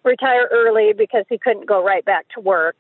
retire 0.05 0.49
early 0.51 0.93
because 0.97 1.25
he 1.29 1.39
couldn't 1.39 1.67
go 1.67 1.85
right 1.85 2.05
back 2.05 2.27
to 2.35 2.41
work. 2.41 2.77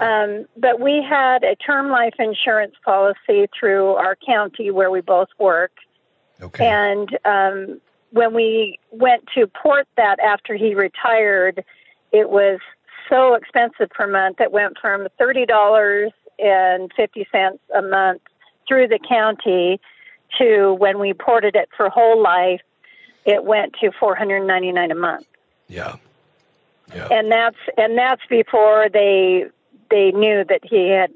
Um, 0.00 0.46
but 0.56 0.80
we 0.80 1.04
had 1.08 1.44
a 1.44 1.54
term 1.56 1.90
life 1.90 2.14
insurance 2.18 2.74
policy 2.84 3.46
through 3.58 3.94
our 3.94 4.16
county 4.16 4.70
where 4.70 4.90
we 4.90 5.00
both 5.00 5.28
work. 5.38 5.72
Okay. 6.40 6.66
And 6.66 7.16
um, 7.24 7.80
when 8.10 8.34
we 8.34 8.78
went 8.90 9.24
to 9.34 9.46
port 9.46 9.86
that 9.96 10.18
after 10.20 10.54
he 10.54 10.74
retired, 10.74 11.64
it 12.12 12.30
was 12.30 12.58
so 13.08 13.34
expensive 13.34 13.90
per 13.90 14.06
month. 14.06 14.40
It 14.40 14.52
went 14.52 14.76
from 14.80 15.08
thirty 15.18 15.46
dollars 15.46 16.12
and 16.38 16.92
fifty 16.96 17.26
cents 17.30 17.58
a 17.74 17.82
month 17.82 18.22
through 18.68 18.88
the 18.88 18.98
county 19.08 19.80
to 20.38 20.74
when 20.74 20.98
we 20.98 21.14
ported 21.14 21.54
it 21.54 21.68
for 21.76 21.88
whole 21.88 22.20
life, 22.20 22.60
it 23.24 23.44
went 23.44 23.74
to 23.80 23.90
four 23.92 24.14
hundred 24.14 24.44
ninety 24.46 24.72
nine 24.72 24.90
a 24.90 24.94
month. 24.96 25.26
Yeah. 25.68 25.96
Yeah. 26.94 27.08
And 27.10 27.30
that's 27.32 27.56
and 27.76 27.98
that's 27.98 28.22
before 28.28 28.88
they 28.92 29.46
they 29.90 30.10
knew 30.12 30.44
that 30.48 30.60
he 30.62 30.88
had 30.90 31.10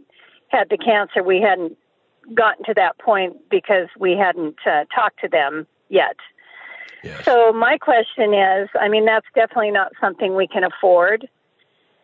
had 0.49 0.69
the 0.69 0.79
cancer. 0.79 1.23
We 1.23 1.41
hadn't 1.41 1.77
gotten 2.35 2.65
to 2.65 2.75
that 2.75 2.99
point 2.99 3.37
because 3.51 3.89
we 3.99 4.17
hadn't 4.17 4.57
uh, 4.67 4.85
talked 4.95 5.21
to 5.21 5.29
them 5.29 5.67
yet. 5.89 6.17
Yes. 7.03 7.25
So 7.25 7.53
my 7.53 7.79
question 7.79 8.35
is, 8.35 8.69
I 8.79 8.89
mean, 8.89 9.07
that's 9.07 9.27
definitely 9.35 9.71
not 9.71 9.93
something 10.01 10.35
we 10.35 10.47
can 10.47 10.65
afford. 10.65 11.29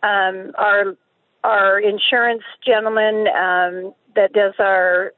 Um, 0.02 0.52
our 0.56 0.96
our 1.44 1.78
insurance 1.78 2.42
gentleman 2.64 3.28
um, 3.28 3.94
that 4.16 4.32
does 4.32 4.54
our 4.58 5.12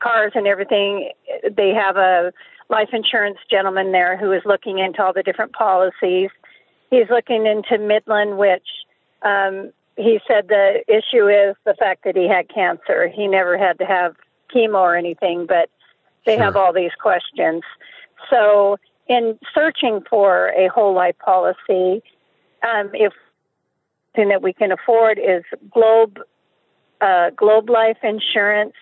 cars 0.00 0.32
and 0.34 0.46
everything, 0.46 1.10
they 1.56 1.70
have 1.70 1.96
a 1.96 2.32
life 2.68 2.88
insurance 2.92 3.38
gentleman 3.50 3.92
there 3.92 4.16
who 4.16 4.32
is 4.32 4.42
looking 4.44 4.78
into 4.78 5.02
all 5.02 5.12
the 5.12 5.22
different 5.22 5.52
policies. 5.52 6.30
He's 6.90 7.08
looking 7.10 7.46
into 7.46 7.78
Midland, 7.78 8.38
which 8.38 8.66
um, 9.22 9.72
he 10.00 10.20
said 10.26 10.48
the 10.48 10.82
issue 10.88 11.28
is 11.28 11.56
the 11.64 11.74
fact 11.74 12.04
that 12.04 12.16
he 12.16 12.28
had 12.28 12.48
cancer. 12.48 13.08
He 13.08 13.26
never 13.26 13.58
had 13.58 13.78
to 13.78 13.84
have 13.84 14.16
chemo 14.54 14.76
or 14.76 14.96
anything, 14.96 15.46
but 15.46 15.68
they 16.26 16.36
sure. 16.36 16.44
have 16.44 16.56
all 16.56 16.72
these 16.72 16.94
questions. 17.00 17.62
So, 18.28 18.76
in 19.08 19.38
searching 19.54 20.02
for 20.08 20.48
a 20.48 20.68
whole 20.68 20.94
life 20.94 21.18
policy, 21.18 22.02
um, 22.62 22.90
if 22.94 23.12
thing 24.14 24.28
that 24.28 24.42
we 24.42 24.52
can 24.52 24.72
afford 24.72 25.18
is 25.18 25.42
Globe 25.70 26.18
uh, 27.00 27.30
Globe 27.30 27.70
Life 27.70 27.98
Insurance 28.02 28.74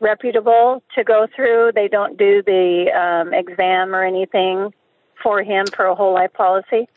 reputable 0.00 0.82
to 0.94 1.04
go 1.04 1.26
through. 1.34 1.72
They 1.74 1.88
don't 1.88 2.18
do 2.18 2.42
the 2.42 2.90
um, 2.92 3.32
exam 3.32 3.94
or 3.94 4.04
anything 4.04 4.72
for 5.22 5.42
him 5.42 5.66
for 5.66 5.86
a 5.86 5.94
whole 5.94 6.14
life 6.14 6.32
policy. 6.34 6.88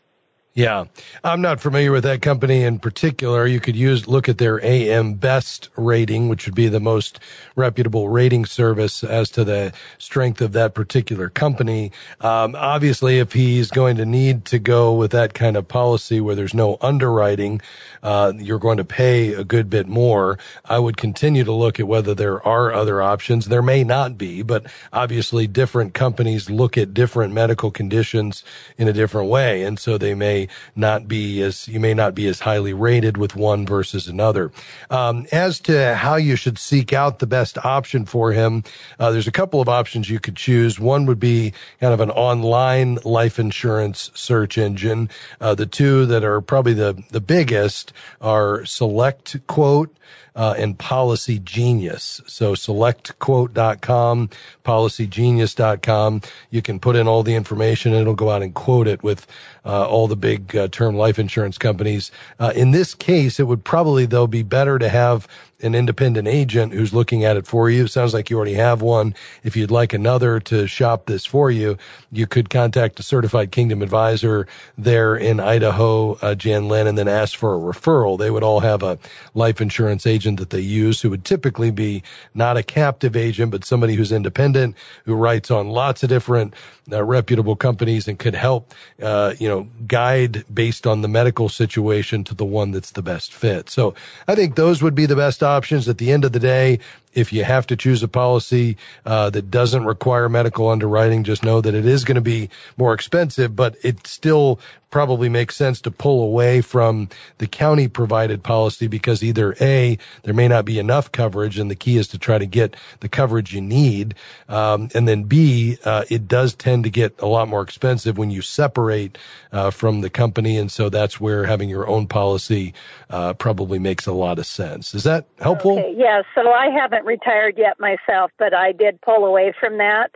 Yeah, 0.56 0.86
I'm 1.24 1.42
not 1.42 1.62
familiar 1.62 1.92
with 1.92 2.04
that 2.04 2.24
company 2.24 2.64
in 2.64 2.80
particular. 2.80 3.46
You 3.46 3.60
could 3.60 3.76
use 3.76 4.08
look 4.08 4.28
at 4.28 4.40
their 4.40 4.60
AM 4.66 5.14
Best 5.14 5.70
rating, 5.78 6.28
which 6.28 6.46
would 6.48 6.56
be 6.56 6.68
the 6.68 6.80
most 6.80 7.20
reputable 7.56 8.10
rating 8.10 8.46
service 8.46 9.04
as 9.04 9.30
to 9.30 9.44
the 9.44 9.72
strength 10.00 10.42
of 10.42 10.52
that 10.54 10.74
particular 10.74 11.30
company. 11.30 11.92
Um, 12.20 12.56
obviously, 12.56 13.20
if 13.20 13.34
he's 13.34 13.70
going 13.70 13.98
to 13.98 14.06
need 14.06 14.44
to 14.46 14.58
go 14.58 14.92
with 14.94 15.12
that 15.12 15.36
kind 15.36 15.56
of 15.56 15.68
policy 15.68 16.20
where 16.20 16.36
there's 16.36 16.56
no 16.56 16.78
underwriting, 16.82 17.62
uh, 18.02 18.34
you're 18.36 18.60
going 18.60 18.78
to 18.78 18.86
pay 18.86 19.34
a 19.34 19.44
good 19.44 19.70
bit 19.70 19.88
more. 19.88 20.40
I 20.66 20.80
would 20.80 20.98
continue 20.98 21.44
to 21.44 21.54
look 21.54 21.80
at 21.80 21.88
whether 21.88 22.16
there 22.16 22.46
are 22.46 22.74
other 22.74 23.04
options. 23.04 23.46
There 23.46 23.62
may 23.62 23.84
not 23.84 24.18
be, 24.18 24.42
but 24.42 24.66
obviously, 24.92 25.46
different 25.46 25.94
companies 25.94 26.50
look 26.50 26.76
at 26.76 26.94
different 26.94 27.34
medical 27.34 27.70
conditions 27.70 28.44
in 28.80 28.88
a 28.88 28.94
different 28.94 29.30
way, 29.30 29.64
and 29.64 29.78
so 29.78 29.98
they 29.98 30.16
may 30.16 30.39
not 30.76 31.08
be 31.08 31.42
as 31.42 31.68
you 31.68 31.80
may 31.80 31.94
not 31.94 32.16
be 32.16 32.28
as 32.28 32.40
highly 32.40 32.74
rated 32.74 33.18
with 33.18 33.36
one 33.36 33.66
versus 33.66 34.08
another. 34.08 34.52
Um, 34.90 35.26
as 35.32 35.60
to 35.62 35.96
how 35.96 36.16
you 36.16 36.36
should 36.36 36.58
seek 36.58 36.94
out 36.94 37.20
the 37.20 37.28
best 37.28 37.58
option 37.66 38.06
for 38.06 38.32
him, 38.32 38.64
uh, 39.00 39.12
there's 39.12 39.28
a 39.28 39.32
couple 39.32 39.60
of 39.60 39.68
options 39.68 40.10
you 40.10 40.20
could 40.20 40.36
choose. 40.36 40.80
One 40.80 41.06
would 41.06 41.20
be 41.20 41.54
kind 41.80 41.94
of 41.94 42.00
an 42.00 42.12
online 42.12 43.00
life 43.04 43.40
insurance 43.40 44.12
search 44.14 44.58
engine. 44.58 45.10
Uh, 45.42 45.56
the 45.56 45.66
two 45.66 46.06
that 46.06 46.24
are 46.24 46.42
probably 46.42 46.74
the 46.74 47.04
the 47.12 47.22
biggest 47.22 47.92
are 48.22 48.66
Select 48.66 49.36
Quote 49.48 49.96
uh, 50.40 50.56
and 50.58 50.80
Policy 50.80 51.38
Genius. 51.38 52.22
So 52.26 52.54
selectquote.com, 52.54 54.30
policygenius.com. 54.64 56.22
You 56.50 56.62
can 56.62 56.80
put 56.80 56.96
in 56.96 57.10
all 57.10 57.24
the 57.24 57.36
information 57.36 57.92
and 57.92 58.02
it'll 58.02 58.16
go 58.16 58.30
out 58.30 58.42
and 58.42 58.54
quote 58.56 58.88
it 58.88 59.04
with 59.04 59.28
uh, 59.66 59.86
all 59.86 60.08
the 60.08 60.16
big 60.16 60.56
uh, 60.56 60.70
term 60.70 60.96
life 60.96 61.20
insurance 61.20 61.58
companies. 61.58 62.10
Uh, 62.40 62.54
in 62.56 62.72
this 62.72 62.96
case, 62.96 63.38
it 63.38 63.48
would 63.48 63.66
probably 63.66 64.06
though 64.06 64.28
be 64.28 64.42
better 64.42 64.80
to 64.80 64.88
have 64.88 65.28
an 65.62 65.76
independent 65.76 66.28
agent 66.28 66.74
who's 66.74 66.94
looking 66.94 67.24
at 67.26 67.38
it 67.38 67.46
for 67.46 67.70
you. 67.70 67.86
It 67.86 67.92
sounds 67.92 68.14
like 68.14 68.30
you 68.30 68.38
already 68.38 68.54
have 68.54 68.82
one. 68.82 69.14
If 69.44 69.56
you'd 69.56 69.72
like 69.72 69.94
another 69.94 70.40
to 70.42 70.68
shop 70.68 71.06
this 71.06 71.26
for 71.26 71.52
you, 71.52 71.78
you 72.12 72.28
could 72.28 72.50
contact 72.50 73.00
a 73.00 73.04
certified 73.04 73.52
kingdom 73.52 73.82
advisor 73.82 74.48
there 74.78 75.16
in 75.16 75.40
Idaho, 75.40 76.14
uh, 76.22 76.36
Jan 76.36 76.68
Lynn, 76.68 76.88
and 76.88 76.98
then 76.98 77.08
ask 77.08 77.38
for 77.38 77.56
a 77.56 77.60
referral. 77.60 78.18
They 78.18 78.32
would 78.32 78.44
all 78.44 78.62
have 78.62 78.84
a 78.84 79.00
life 79.34 79.60
insurance 79.60 80.08
agent 80.08 80.40
that 80.40 80.50
they 80.50 80.62
use 80.62 81.02
who 81.02 81.10
would 81.10 81.26
typically 81.26 81.72
be 81.72 82.04
not 82.34 82.58
a 82.58 82.64
captive 82.64 83.16
agent, 83.16 83.52
but 83.52 83.66
somebody 83.66 83.96
who's 83.96 84.12
independent, 84.12 84.76
who 85.06 85.16
writes 85.16 85.52
on 85.52 85.70
lots 85.70 86.04
of 86.04 86.10
different 86.10 86.54
uh, 86.92 87.04
reputable 87.04 87.56
companies 87.56 88.08
and 88.08 88.18
could 88.18 88.36
help, 88.36 88.74
uh, 89.02 89.34
you 89.38 89.48
know, 89.48 89.68
guide 89.88 90.44
based 90.54 90.88
on 90.88 91.02
the 91.02 91.08
medical 91.08 91.50
situation 91.50 92.24
to 92.24 92.34
the 92.34 92.46
one 92.46 92.72
that's 92.72 92.92
the 92.92 93.02
best 93.02 93.34
fit. 93.34 93.70
So 93.70 93.94
I 94.28 94.36
think 94.36 94.56
those 94.56 94.82
would 94.82 94.96
be 94.96 95.06
the 95.06 95.16
best 95.16 95.44
options. 95.58 95.88
At 95.90 95.98
the 95.98 96.12
end 96.12 96.24
of 96.26 96.32
the 96.32 96.40
day, 96.40 96.80
if 97.14 97.34
you 97.34 97.44
have 97.44 97.68
to 97.68 97.76
choose 97.76 98.04
a 98.04 98.08
policy 98.08 98.78
uh, 99.06 99.30
that 99.32 99.50
doesn't 99.50 99.86
require 99.86 100.30
medical 100.30 100.70
underwriting, 100.70 101.24
just 101.24 101.44
know 101.44 101.62
that 101.62 101.74
it 101.74 101.86
is 101.86 102.04
going 102.04 102.16
to 102.16 102.22
be 102.22 102.50
more 102.78 102.94
expensive, 102.94 103.56
but 103.56 103.76
it 103.84 104.06
still 104.06 104.60
probably 104.90 105.30
makes 105.30 105.56
sense 105.56 105.82
to 105.82 105.92
pull 105.92 106.24
away 106.24 106.62
from 106.62 107.10
the 107.38 107.48
county 107.48 107.88
provided 107.88 108.44
policy 108.44 108.88
because 108.88 109.24
either 109.24 109.56
A, 109.62 109.98
there 110.24 110.34
may 110.34 110.48
not 110.48 110.66
be 110.66 110.80
enough 110.80 111.12
coverage 111.12 111.60
and 111.60 111.70
the 111.70 111.76
key 111.76 111.98
is 111.98 112.08
to 112.10 112.18
try 112.18 112.38
to 112.38 112.46
get 112.46 112.76
the 113.00 113.10
coverage 113.10 113.54
you 113.54 113.62
need. 113.62 114.16
Um, 114.48 114.90
and 114.96 115.08
then 115.08 115.24
B, 115.24 115.78
uh, 115.86 116.06
it 116.10 116.28
does 116.28 116.54
tend 116.54 116.84
to 116.86 116.90
get 116.90 117.14
a 117.20 117.28
lot 117.28 117.48
more 117.48 117.62
expensive 117.62 118.18
when 118.18 118.32
you 118.32 118.42
separate 118.42 119.18
uh, 119.52 119.70
from 119.70 120.02
the 120.02 120.10
company. 120.10 120.58
And 120.58 120.72
so 120.72 120.90
that's 120.90 121.20
where 121.20 121.46
having 121.46 121.70
your 121.70 121.88
own 121.88 122.08
policy 122.08 122.74
uh, 123.10 123.34
probably 123.34 123.80
makes 123.80 124.08
a 124.08 124.14
lot 124.14 124.40
of 124.40 124.46
sense. 124.46 124.96
Is 124.96 125.04
that 125.04 125.28
helpful? 125.40 125.74
Okay. 125.74 125.94
Yeah. 125.96 126.24
So 126.34 126.52
I 126.52 126.70
haven't 127.00 127.08
retired 127.08 127.58
yet 127.58 127.80
myself, 127.80 128.32
but 128.38 128.54
I 128.54 128.72
did 128.72 129.02
pull 129.02 129.26
away 129.26 129.54
from 129.60 129.78
that 129.78 130.12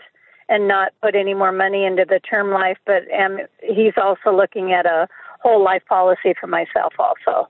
and 0.49 0.67
not 0.67 0.91
put 1.01 1.15
any 1.15 1.33
more 1.33 1.51
money 1.51 1.85
into 1.85 2.05
the 2.05 2.19
term 2.19 2.51
life. 2.51 2.77
But 2.85 3.03
um, 3.17 3.39
he's 3.61 3.93
also 3.97 4.35
looking 4.35 4.73
at 4.73 4.85
a 4.85 5.07
whole 5.41 5.63
life 5.63 5.83
policy 5.87 6.33
for 6.39 6.47
myself 6.47 6.93
also. 6.99 7.47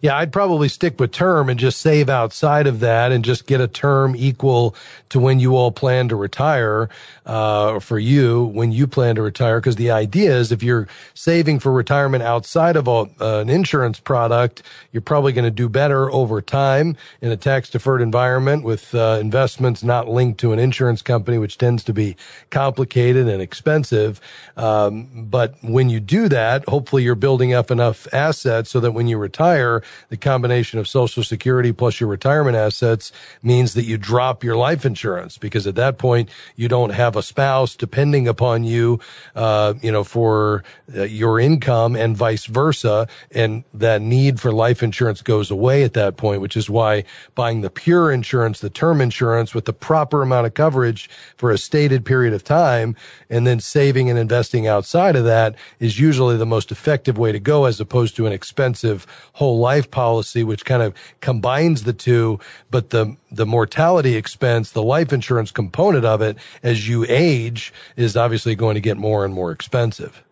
Yeah, 0.00 0.16
I'd 0.16 0.32
probably 0.32 0.68
stick 0.68 0.98
with 1.00 1.12
term 1.12 1.48
and 1.48 1.58
just 1.58 1.80
save 1.80 2.08
outside 2.08 2.66
of 2.66 2.80
that 2.80 3.12
and 3.12 3.24
just 3.24 3.46
get 3.46 3.60
a 3.60 3.68
term 3.68 4.14
equal 4.16 4.74
to 5.08 5.20
when 5.20 5.40
you 5.40 5.56
all 5.56 5.72
plan 5.72 6.08
to 6.08 6.16
retire, 6.16 6.88
uh, 7.24 7.80
for 7.80 7.98
you 7.98 8.44
when 8.44 8.72
you 8.72 8.86
plan 8.86 9.14
to 9.16 9.22
retire. 9.22 9.60
Cause 9.60 9.76
the 9.76 9.90
idea 9.90 10.36
is 10.36 10.52
if 10.52 10.62
you're 10.62 10.88
saving 11.14 11.58
for 11.58 11.72
retirement 11.72 12.22
outside 12.22 12.76
of 12.76 12.88
a, 12.88 13.06
uh, 13.20 13.40
an 13.40 13.48
insurance 13.48 13.98
product, 13.98 14.62
you're 14.92 15.00
probably 15.00 15.32
going 15.32 15.44
to 15.44 15.50
do 15.50 15.68
better 15.68 16.10
over 16.12 16.40
time 16.42 16.96
in 17.20 17.30
a 17.30 17.36
tax 17.36 17.70
deferred 17.70 18.02
environment 18.02 18.64
with, 18.64 18.94
uh, 18.94 19.18
investments 19.20 19.82
not 19.82 20.08
linked 20.08 20.38
to 20.40 20.52
an 20.52 20.58
insurance 20.58 21.02
company, 21.02 21.38
which 21.38 21.58
tends 21.58 21.82
to 21.84 21.92
be 21.92 22.16
complicated 22.50 23.28
and 23.28 23.42
expensive. 23.42 24.20
Um, 24.56 25.26
but 25.28 25.54
when 25.62 25.90
you 25.90 26.00
do 26.00 26.28
that, 26.28 26.68
hopefully 26.68 27.02
you're 27.02 27.14
building 27.14 27.52
up 27.52 27.70
enough 27.70 28.06
assets 28.12 28.70
so 28.70 28.80
that 28.80 28.92
when 28.92 29.08
you 29.08 29.18
retire, 29.18 29.65
the 30.08 30.16
combination 30.16 30.78
of 30.78 30.88
social 30.88 31.22
security 31.22 31.72
plus 31.72 32.00
your 32.00 32.08
retirement 32.08 32.56
assets 32.56 33.12
means 33.42 33.74
that 33.74 33.84
you 33.84 33.98
drop 33.98 34.44
your 34.44 34.56
life 34.56 34.84
insurance 34.84 35.38
because 35.38 35.66
at 35.66 35.74
that 35.74 35.98
point 35.98 36.28
you 36.56 36.68
don't 36.68 36.90
have 36.90 37.16
a 37.16 37.22
spouse 37.22 37.76
depending 37.76 38.28
upon 38.28 38.64
you, 38.64 39.00
uh, 39.34 39.74
you 39.82 39.92
know, 39.92 40.04
for 40.04 40.62
uh, 40.94 41.02
your 41.02 41.40
income 41.40 41.96
and 41.96 42.16
vice 42.16 42.46
versa. 42.46 43.08
And 43.32 43.64
that 43.74 44.00
need 44.02 44.40
for 44.40 44.52
life 44.52 44.82
insurance 44.82 45.22
goes 45.22 45.50
away 45.50 45.82
at 45.82 45.94
that 45.94 46.16
point, 46.16 46.40
which 46.40 46.56
is 46.56 46.70
why 46.70 47.04
buying 47.34 47.60
the 47.60 47.70
pure 47.70 48.10
insurance, 48.12 48.60
the 48.60 48.70
term 48.70 49.00
insurance 49.00 49.54
with 49.54 49.64
the 49.64 49.72
proper 49.72 50.22
amount 50.22 50.46
of 50.46 50.54
coverage 50.54 51.08
for 51.36 51.50
a 51.50 51.58
stated 51.58 52.04
period 52.04 52.32
of 52.32 52.44
time 52.44 52.96
and 53.28 53.46
then 53.46 53.60
saving 53.60 54.08
and 54.08 54.18
investing 54.18 54.66
outside 54.66 55.16
of 55.16 55.24
that 55.24 55.54
is 55.80 55.98
usually 55.98 56.36
the 56.36 56.46
most 56.46 56.70
effective 56.70 57.18
way 57.18 57.32
to 57.32 57.40
go 57.40 57.64
as 57.64 57.80
opposed 57.80 58.16
to 58.16 58.26
an 58.26 58.32
expensive 58.32 59.06
whole 59.34 59.55
life 59.56 59.86
life 59.86 59.90
policy, 59.90 60.44
which 60.44 60.64
kind 60.64 60.82
of 60.82 60.94
combines 61.20 61.84
the 61.84 61.92
two, 61.92 62.38
but 62.70 62.90
the, 62.90 63.16
the 63.30 63.46
mortality 63.46 64.16
expense, 64.16 64.70
the 64.70 64.82
life 64.82 65.12
insurance 65.12 65.50
component 65.50 66.04
of 66.04 66.22
it 66.22 66.36
as 66.62 66.88
you 66.88 67.04
age 67.08 67.72
is 67.96 68.16
obviously 68.16 68.54
going 68.54 68.74
to 68.74 68.80
get 68.80 68.96
more 68.96 69.24
and 69.24 69.34
more 69.34 69.50
expensive. 69.50 70.22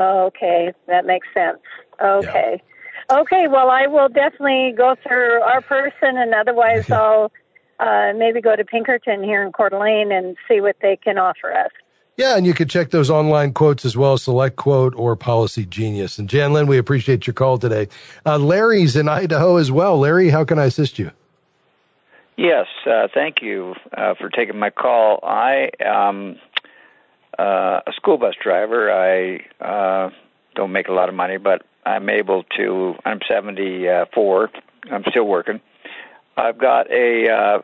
Okay, 0.00 0.72
that 0.86 1.06
makes 1.06 1.26
sense. 1.34 1.58
Okay. 2.02 2.60
Yeah. 3.10 3.18
Okay, 3.20 3.48
well, 3.48 3.70
I 3.70 3.86
will 3.86 4.08
definitely 4.08 4.74
go 4.76 4.94
through 5.02 5.40
our 5.40 5.62
person, 5.62 6.18
and 6.18 6.34
otherwise, 6.34 6.90
I'll 6.90 7.32
uh, 7.80 8.12
maybe 8.16 8.40
go 8.40 8.54
to 8.54 8.64
Pinkerton 8.64 9.22
here 9.22 9.42
in 9.42 9.52
Coeur 9.52 9.70
d'Alene 9.70 10.12
and 10.12 10.36
see 10.46 10.60
what 10.60 10.76
they 10.82 10.96
can 10.96 11.16
offer 11.16 11.52
us. 11.52 11.70
Yeah, 12.18 12.36
and 12.36 12.44
you 12.44 12.52
can 12.52 12.66
check 12.66 12.90
those 12.90 13.10
online 13.10 13.52
quotes 13.52 13.84
as 13.84 13.96
well, 13.96 14.18
Select 14.18 14.56
Quote 14.56 14.92
or 14.96 15.14
Policy 15.14 15.64
Genius. 15.64 16.18
And 16.18 16.28
Jan 16.28 16.52
Lynn, 16.52 16.66
we 16.66 16.76
appreciate 16.76 17.28
your 17.28 17.34
call 17.34 17.58
today. 17.58 17.86
Uh, 18.26 18.38
Larry's 18.38 18.96
in 18.96 19.08
Idaho 19.08 19.56
as 19.56 19.70
well. 19.70 19.96
Larry, 20.00 20.30
how 20.30 20.44
can 20.44 20.58
I 20.58 20.64
assist 20.64 20.98
you? 20.98 21.12
Yes, 22.36 22.66
uh, 22.90 23.06
thank 23.14 23.40
you 23.40 23.76
uh, 23.96 24.14
for 24.14 24.30
taking 24.30 24.58
my 24.58 24.70
call. 24.70 25.20
I 25.22 25.70
am 25.78 26.40
uh, 27.38 27.82
a 27.86 27.92
school 27.92 28.18
bus 28.18 28.34
driver. 28.42 28.90
I 28.90 29.44
uh, 29.64 30.10
don't 30.56 30.72
make 30.72 30.88
a 30.88 30.92
lot 30.92 31.08
of 31.08 31.14
money, 31.14 31.36
but 31.36 31.64
I'm 31.86 32.08
able 32.08 32.42
to. 32.56 32.96
I'm 33.04 33.20
74. 33.28 34.50
I'm 34.90 35.04
still 35.08 35.24
working. 35.24 35.60
I've 36.36 36.58
got 36.58 36.90
a 36.90 37.62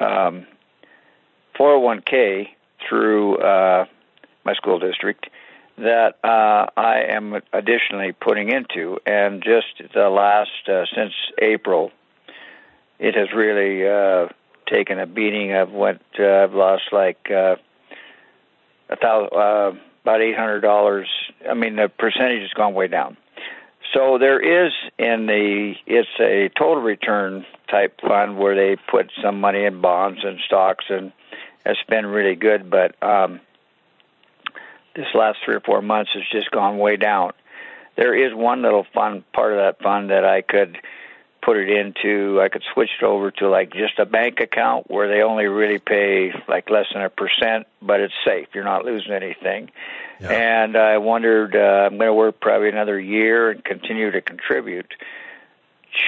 uh, 0.00 0.04
um, 0.04 0.44
401k 1.56 2.48
through 2.88 3.38
uh, 3.38 3.86
my 4.44 4.54
school 4.54 4.78
district 4.78 5.28
that 5.76 6.18
uh, 6.22 6.66
I 6.76 7.04
am 7.08 7.40
additionally 7.52 8.12
putting 8.12 8.50
into, 8.50 8.98
and 9.06 9.42
just 9.42 9.92
the 9.92 10.08
last 10.08 10.68
uh, 10.68 10.84
since 10.94 11.12
April, 11.40 11.90
it 12.98 13.16
has 13.16 13.28
really 13.34 13.86
uh, 13.86 14.28
taken 14.68 15.00
a 15.00 15.06
beating. 15.06 15.52
I've 15.52 15.72
went, 15.72 16.02
uh, 16.18 16.44
I've 16.44 16.54
lost 16.54 16.84
like 16.92 17.28
uh, 17.30 17.56
a 18.88 18.96
thousand, 18.96 19.36
uh, 19.36 19.72
about 20.02 20.20
eight 20.20 20.36
hundred 20.36 20.60
dollars. 20.60 21.08
I 21.48 21.54
mean, 21.54 21.76
the 21.76 21.88
percentage 21.88 22.42
has 22.42 22.52
gone 22.52 22.74
way 22.74 22.86
down. 22.86 23.16
So 23.92 24.18
there 24.18 24.40
is 24.40 24.72
in 24.98 25.26
the 25.26 25.74
it's 25.86 26.08
a 26.20 26.50
total 26.58 26.82
return 26.82 27.44
type 27.70 28.00
fund 28.00 28.38
where 28.38 28.54
they 28.54 28.80
put 28.90 29.10
some 29.22 29.40
money 29.40 29.64
in 29.64 29.80
bonds 29.80 30.20
and 30.24 30.38
stocks 30.46 30.84
and 30.88 31.12
has 31.64 31.76
been 31.88 32.06
really 32.06 32.36
good, 32.36 32.70
but 32.70 33.02
um, 33.02 33.40
this 34.94 35.06
last 35.14 35.38
three 35.44 35.54
or 35.54 35.60
four 35.60 35.82
months 35.82 36.10
has 36.14 36.22
just 36.30 36.50
gone 36.50 36.78
way 36.78 36.96
down. 36.96 37.32
There 37.96 38.14
is 38.14 38.34
one 38.34 38.62
little 38.62 38.86
fun 38.92 39.24
part 39.32 39.52
of 39.52 39.58
that 39.58 39.82
fund 39.82 40.10
that 40.10 40.24
I 40.24 40.42
could 40.42 40.78
put 41.44 41.56
it 41.58 41.68
into 41.68 42.40
I 42.40 42.48
could 42.48 42.62
switch 42.72 42.90
it 43.00 43.04
over 43.04 43.30
to 43.30 43.48
like 43.48 43.72
just 43.72 43.98
a 43.98 44.06
bank 44.06 44.40
account 44.40 44.90
where 44.90 45.08
they 45.08 45.22
only 45.22 45.46
really 45.46 45.78
pay 45.78 46.32
like 46.48 46.70
less 46.70 46.86
than 46.92 47.02
a 47.02 47.10
percent, 47.10 47.66
but 47.82 48.00
it's 48.00 48.14
safe. 48.26 48.48
You're 48.54 48.64
not 48.64 48.84
losing 48.84 49.12
anything. 49.12 49.70
Yeah. 50.20 50.30
And 50.30 50.76
I 50.76 50.98
wondered 50.98 51.54
uh, 51.54 51.88
I'm 51.90 51.98
going 51.98 52.08
to 52.08 52.14
work 52.14 52.40
probably 52.40 52.68
another 52.68 52.98
year 52.98 53.50
and 53.50 53.62
continue 53.62 54.10
to 54.10 54.20
contribute. 54.20 54.94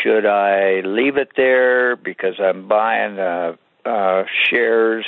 Should 0.03 0.27
I 0.27 0.81
leave 0.81 1.17
it 1.17 1.33
there 1.37 1.97
because 1.97 2.41
I'm 2.41 2.67
buying 2.67 3.19
uh, 3.19 3.57
uh, 3.85 4.25
shares 4.49 5.07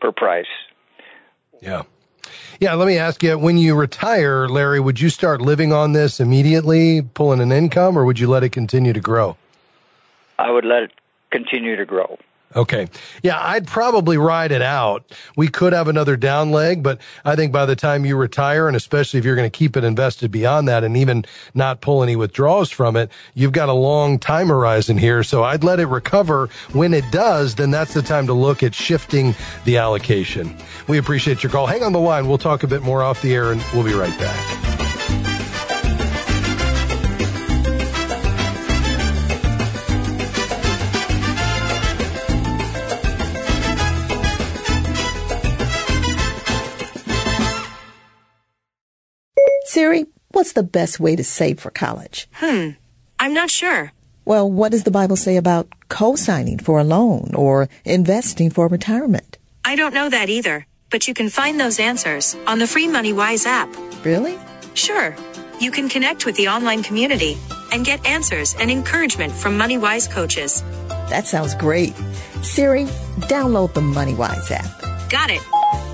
per 0.00 0.12
price? 0.12 0.46
Yeah. 1.60 1.82
Yeah, 2.60 2.74
let 2.74 2.86
me 2.86 2.98
ask 2.98 3.22
you, 3.22 3.38
when 3.38 3.56
you 3.56 3.74
retire, 3.74 4.48
Larry, 4.48 4.80
would 4.80 5.00
you 5.00 5.08
start 5.08 5.40
living 5.40 5.72
on 5.72 5.92
this 5.92 6.20
immediately, 6.20 7.02
pulling 7.02 7.40
an 7.40 7.52
income, 7.52 7.96
or 7.96 8.04
would 8.04 8.18
you 8.18 8.28
let 8.28 8.42
it 8.42 8.50
continue 8.50 8.92
to 8.92 9.00
grow? 9.00 9.36
I 10.38 10.50
would 10.50 10.64
let 10.64 10.82
it 10.82 10.92
continue 11.30 11.76
to 11.76 11.84
grow. 11.84 12.18
Okay. 12.56 12.88
Yeah, 13.22 13.40
I'd 13.40 13.68
probably 13.68 14.18
ride 14.18 14.50
it 14.50 14.62
out. 14.62 15.04
We 15.36 15.46
could 15.46 15.72
have 15.72 15.86
another 15.86 16.16
down 16.16 16.50
leg, 16.50 16.82
but 16.82 17.00
I 17.24 17.36
think 17.36 17.52
by 17.52 17.64
the 17.64 17.76
time 17.76 18.04
you 18.04 18.16
retire, 18.16 18.66
and 18.66 18.76
especially 18.76 19.18
if 19.18 19.24
you're 19.24 19.36
going 19.36 19.48
to 19.48 19.56
keep 19.56 19.76
it 19.76 19.84
invested 19.84 20.32
beyond 20.32 20.66
that 20.68 20.82
and 20.82 20.96
even 20.96 21.24
not 21.54 21.80
pull 21.80 22.02
any 22.02 22.16
withdrawals 22.16 22.70
from 22.70 22.96
it, 22.96 23.08
you've 23.34 23.52
got 23.52 23.68
a 23.68 23.74
long 23.74 24.18
time 24.18 24.48
horizon 24.48 24.98
here. 24.98 25.22
So 25.22 25.44
I'd 25.44 25.62
let 25.62 25.78
it 25.78 25.86
recover. 25.86 26.48
When 26.72 26.92
it 26.92 27.04
does, 27.12 27.54
then 27.54 27.70
that's 27.70 27.94
the 27.94 28.02
time 28.02 28.26
to 28.26 28.32
look 28.32 28.64
at 28.64 28.74
shifting 28.74 29.36
the 29.64 29.76
allocation. 29.76 30.56
We 30.88 30.98
appreciate 30.98 31.44
your 31.44 31.52
call. 31.52 31.66
Hang 31.66 31.84
on 31.84 31.92
the 31.92 32.00
line. 32.00 32.26
We'll 32.26 32.38
talk 32.38 32.64
a 32.64 32.66
bit 32.66 32.82
more 32.82 33.02
off 33.04 33.22
the 33.22 33.32
air 33.32 33.52
and 33.52 33.64
we'll 33.72 33.84
be 33.84 33.94
right 33.94 34.18
back. 34.18 34.89
Siri, 49.72 50.06
what's 50.32 50.54
the 50.54 50.64
best 50.64 50.98
way 50.98 51.14
to 51.14 51.22
save 51.22 51.60
for 51.60 51.70
college? 51.70 52.26
Hmm, 52.32 52.70
I'm 53.20 53.32
not 53.32 53.50
sure. 53.50 53.92
Well, 54.24 54.50
what 54.50 54.72
does 54.72 54.82
the 54.82 54.90
Bible 54.90 55.14
say 55.14 55.36
about 55.36 55.68
co-signing 55.88 56.58
for 56.58 56.80
a 56.80 56.82
loan 56.82 57.30
or 57.36 57.68
investing 57.84 58.50
for 58.50 58.66
retirement? 58.66 59.38
I 59.64 59.76
don't 59.76 59.94
know 59.94 60.08
that 60.10 60.28
either, 60.28 60.66
but 60.90 61.06
you 61.06 61.14
can 61.14 61.28
find 61.28 61.60
those 61.60 61.78
answers 61.78 62.34
on 62.48 62.58
the 62.58 62.66
free 62.66 62.88
MoneyWise 62.88 63.46
app. 63.46 63.68
Really? 64.04 64.40
Sure. 64.74 65.14
You 65.60 65.70
can 65.70 65.88
connect 65.88 66.26
with 66.26 66.34
the 66.34 66.48
online 66.48 66.82
community 66.82 67.38
and 67.70 67.86
get 67.86 68.04
answers 68.04 68.56
and 68.58 68.72
encouragement 68.72 69.32
from 69.32 69.56
MoneyWise 69.56 70.10
coaches. 70.10 70.64
That 71.10 71.28
sounds 71.28 71.54
great. 71.54 71.94
Siri, 72.42 72.86
download 73.30 73.74
the 73.74 73.82
MoneyWise 73.82 74.50
app. 74.50 75.08
Got 75.08 75.30
it. 75.30 75.42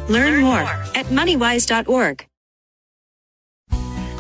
Learn, 0.09 0.33
Learn 0.33 0.41
more, 0.41 0.63
more 0.63 0.85
at 0.95 1.05
moneywise.org. 1.13 2.27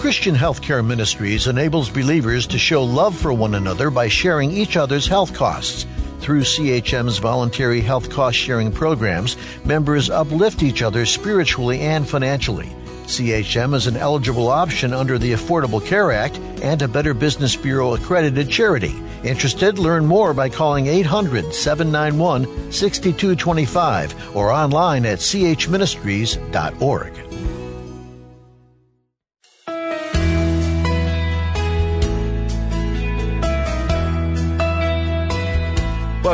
Christian 0.07 0.37
Healthcare 0.37 0.87
Ministries 0.87 1.49
enables 1.49 1.91
believers 1.91 2.47
to 2.47 2.61
show 2.61 2.85
love 2.85 3.17
for 3.17 3.33
one 3.33 3.57
another 3.57 3.91
by 3.91 4.07
sharing 4.07 4.53
each 4.53 4.77
other's 4.77 5.09
health 5.09 5.35
costs. 5.35 5.85
Through 6.21 6.43
CHM's 6.43 7.19
voluntary 7.19 7.81
health 7.81 8.09
cost 8.09 8.39
sharing 8.39 8.71
programs, 8.71 9.37
members 9.65 10.09
uplift 10.09 10.63
each 10.63 10.81
other 10.81 11.07
spiritually 11.07 11.81
and 11.81 12.09
financially. 12.09 12.69
CHM 13.07 13.75
is 13.75 13.89
an 13.89 13.97
eligible 13.97 14.47
option 14.47 14.93
under 14.93 15.19
the 15.19 15.33
Affordable 15.33 15.85
Care 15.85 16.13
Act 16.13 16.39
and 16.63 16.83
a 16.83 16.89
Better 16.89 17.13
Business 17.13 17.57
Bureau 17.57 17.95
accredited 17.95 18.49
charity. 18.49 18.95
Interested? 19.25 19.77
Learn 19.77 20.07
more 20.07 20.33
by 20.33 20.49
calling 20.49 20.87
800 20.87 21.53
791 21.53 22.71
6225 22.71 24.37
or 24.37 24.53
online 24.53 25.05
at 25.05 25.19
chministries.org. 25.19 27.26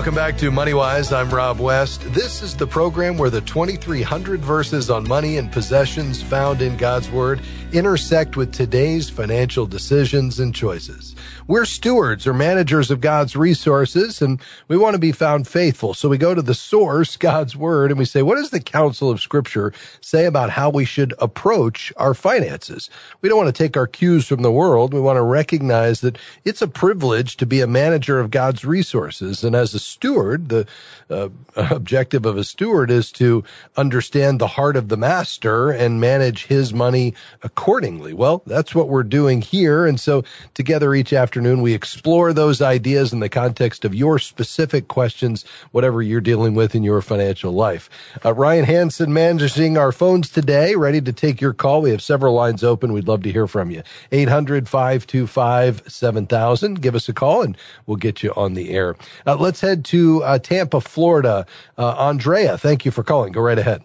Welcome 0.02 0.16
back 0.16 0.36
to 0.38 0.50
Money 0.50 0.74
Wise. 0.74 1.12
I'm 1.12 1.30
Rob 1.30 1.60
West. 1.60 2.00
This 2.12 2.42
is 2.42 2.56
the 2.56 2.66
program 2.66 3.16
where 3.16 3.30
the 3.30 3.40
2,300 3.40 4.40
verses 4.40 4.90
on 4.90 5.06
money 5.06 5.36
and 5.36 5.52
possessions 5.52 6.20
found 6.20 6.60
in 6.60 6.76
God's 6.76 7.08
Word 7.08 7.40
intersect 7.72 8.36
with 8.36 8.52
today's 8.52 9.08
financial 9.08 9.64
decisions 9.64 10.40
and 10.40 10.52
choices. 10.52 11.11
We're 11.46 11.64
stewards 11.64 12.26
or 12.26 12.34
managers 12.34 12.90
of 12.90 13.00
God's 13.00 13.34
resources 13.36 14.22
and 14.22 14.40
we 14.68 14.76
want 14.76 14.94
to 14.94 14.98
be 14.98 15.12
found 15.12 15.48
faithful. 15.48 15.94
So 15.94 16.08
we 16.08 16.18
go 16.18 16.34
to 16.34 16.42
the 16.42 16.54
source, 16.54 17.16
God's 17.16 17.56
word, 17.56 17.90
and 17.90 17.98
we 17.98 18.04
say, 18.04 18.22
what 18.22 18.36
does 18.36 18.50
the 18.50 18.60
counsel 18.60 19.10
of 19.10 19.20
scripture 19.20 19.72
say 20.00 20.24
about 20.24 20.50
how 20.50 20.70
we 20.70 20.84
should 20.84 21.14
approach 21.18 21.92
our 21.96 22.14
finances? 22.14 22.88
We 23.20 23.28
don't 23.28 23.38
want 23.38 23.54
to 23.54 23.62
take 23.62 23.76
our 23.76 23.86
cues 23.86 24.26
from 24.26 24.42
the 24.42 24.52
world. 24.52 24.94
We 24.94 25.00
want 25.00 25.16
to 25.16 25.22
recognize 25.22 26.00
that 26.00 26.16
it's 26.44 26.62
a 26.62 26.68
privilege 26.68 27.36
to 27.38 27.46
be 27.46 27.60
a 27.60 27.66
manager 27.66 28.20
of 28.20 28.30
God's 28.30 28.64
resources. 28.64 29.42
And 29.44 29.56
as 29.56 29.74
a 29.74 29.78
steward, 29.78 30.48
the 30.48 30.66
uh, 31.10 31.28
objective 31.56 32.24
of 32.24 32.36
a 32.36 32.44
steward 32.44 32.90
is 32.90 33.10
to 33.12 33.44
understand 33.76 34.38
the 34.38 34.46
heart 34.46 34.76
of 34.76 34.88
the 34.88 34.96
master 34.96 35.70
and 35.70 36.00
manage 36.00 36.46
his 36.46 36.72
money 36.72 37.14
accordingly. 37.42 38.12
Well, 38.12 38.42
that's 38.46 38.74
what 38.74 38.88
we're 38.88 39.02
doing 39.02 39.42
here. 39.42 39.86
And 39.86 39.98
so 39.98 40.24
together 40.54 40.94
each 40.94 41.12
afternoon, 41.12 41.31
afternoon. 41.32 41.62
We 41.62 41.72
explore 41.72 42.34
those 42.34 42.60
ideas 42.60 43.10
in 43.10 43.20
the 43.20 43.28
context 43.30 43.86
of 43.86 43.94
your 43.94 44.18
specific 44.18 44.88
questions, 44.88 45.46
whatever 45.70 46.02
you're 46.02 46.20
dealing 46.20 46.54
with 46.54 46.74
in 46.74 46.82
your 46.82 47.00
financial 47.00 47.52
life. 47.52 47.88
Uh, 48.22 48.34
Ryan 48.34 48.66
Hanson 48.66 49.14
managing 49.14 49.78
our 49.78 49.92
phones 49.92 50.28
today, 50.28 50.74
ready 50.74 51.00
to 51.00 51.10
take 51.10 51.40
your 51.40 51.54
call. 51.54 51.80
We 51.80 51.90
have 51.90 52.02
several 52.02 52.34
lines 52.34 52.62
open. 52.62 52.92
We'd 52.92 53.08
love 53.08 53.22
to 53.22 53.32
hear 53.32 53.46
from 53.46 53.70
you. 53.70 53.82
800 54.10 54.68
525 54.68 55.84
7000. 55.86 56.82
Give 56.82 56.94
us 56.94 57.08
a 57.08 57.14
call 57.14 57.40
and 57.40 57.56
we'll 57.86 57.96
get 57.96 58.22
you 58.22 58.34
on 58.36 58.52
the 58.52 58.68
air. 58.68 58.94
Uh, 59.26 59.36
let's 59.36 59.62
head 59.62 59.86
to 59.86 60.22
uh, 60.24 60.38
Tampa, 60.38 60.82
Florida. 60.82 61.46
Uh, 61.78 61.94
Andrea, 61.96 62.58
thank 62.58 62.84
you 62.84 62.90
for 62.90 63.02
calling. 63.02 63.32
Go 63.32 63.40
right 63.40 63.58
ahead. 63.58 63.82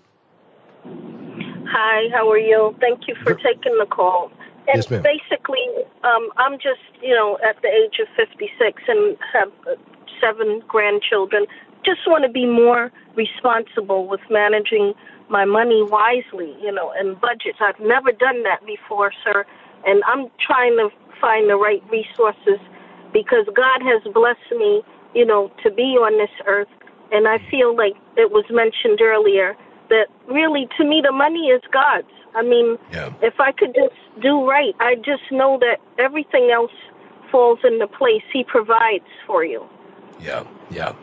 Hi, 0.83 2.10
how 2.12 2.29
are 2.29 2.38
you? 2.38 2.75
Thank 2.81 3.07
you 3.07 3.15
for 3.23 3.36
taking 3.36 3.77
the 3.79 3.88
call. 3.89 4.31
And 4.67 4.77
yes, 4.77 4.89
ma'am. 4.89 5.01
basically, 5.01 5.65
um, 6.03 6.30
I'm 6.38 6.60
just, 6.60 6.84
you 7.01 7.15
know, 7.15 7.38
at 7.47 7.62
the 7.62 7.69
age 7.69 7.99
of 8.01 8.08
56 8.17 8.84
and 8.88 9.17
have 9.34 9.51
uh, 9.65 9.75
seven 10.21 10.62
grandchildren. 10.67 11.45
Just 11.86 12.01
want 12.06 12.23
to 12.23 12.30
be 12.30 12.45
more 12.45 12.91
responsible 13.15 14.08
with 14.08 14.19
managing 14.30 14.93
my 15.30 15.45
money 15.45 15.84
wisely, 15.84 16.56
you 16.62 16.71
know, 16.71 16.91
and 16.97 17.19
budgets. 17.19 17.60
I've 17.62 17.80
never 17.80 18.12
done 18.12 18.43
that 18.43 18.65
before, 18.65 19.12
sir. 19.23 19.45
And 19.86 20.03
I'm 20.06 20.30
trying 20.45 20.75
to 20.77 20.89
find 21.21 21.49
the 21.49 21.56
right 21.56 21.84
resources 21.89 22.60
because 23.13 23.45
God 23.56 23.82
has 23.82 24.01
blessed 24.13 24.51
me, 24.51 24.84
you 25.13 25.25
know, 25.25 25.51
to 25.63 25.71
be 25.71 25.95
on 25.95 26.17
this 26.17 26.34
earth. 26.45 26.67
And 27.12 27.27
I 27.27 27.38
feel 27.49 27.75
like 27.75 27.93
it 28.17 28.32
was 28.32 28.43
mentioned 28.49 28.99
earlier 29.01 29.56
that 29.89 30.08
really, 30.28 30.67
to 30.78 30.84
me, 30.84 31.02
the 31.04 31.12
money 31.12 31.47
is 31.47 31.62
God's. 31.71 32.08
I 32.36 32.43
mean, 32.43 32.78
yeah. 32.91 33.12
if 33.21 33.39
I 33.39 33.52
could 33.52 33.73
just 33.73 33.95
do 34.21 34.47
right, 34.47 34.76
I 34.80 34.95
just 34.95 35.32
know 35.32 35.58
that 35.60 35.78
everything 35.97 36.52
else 36.54 36.71
falls 37.32 37.60
into 37.63 37.88
place. 37.88 38.23
He 38.32 38.43
provides 38.43 39.06
for 39.26 39.43
you. 39.43 39.65
Yeah, 40.19 40.43
yeah. 40.69 40.93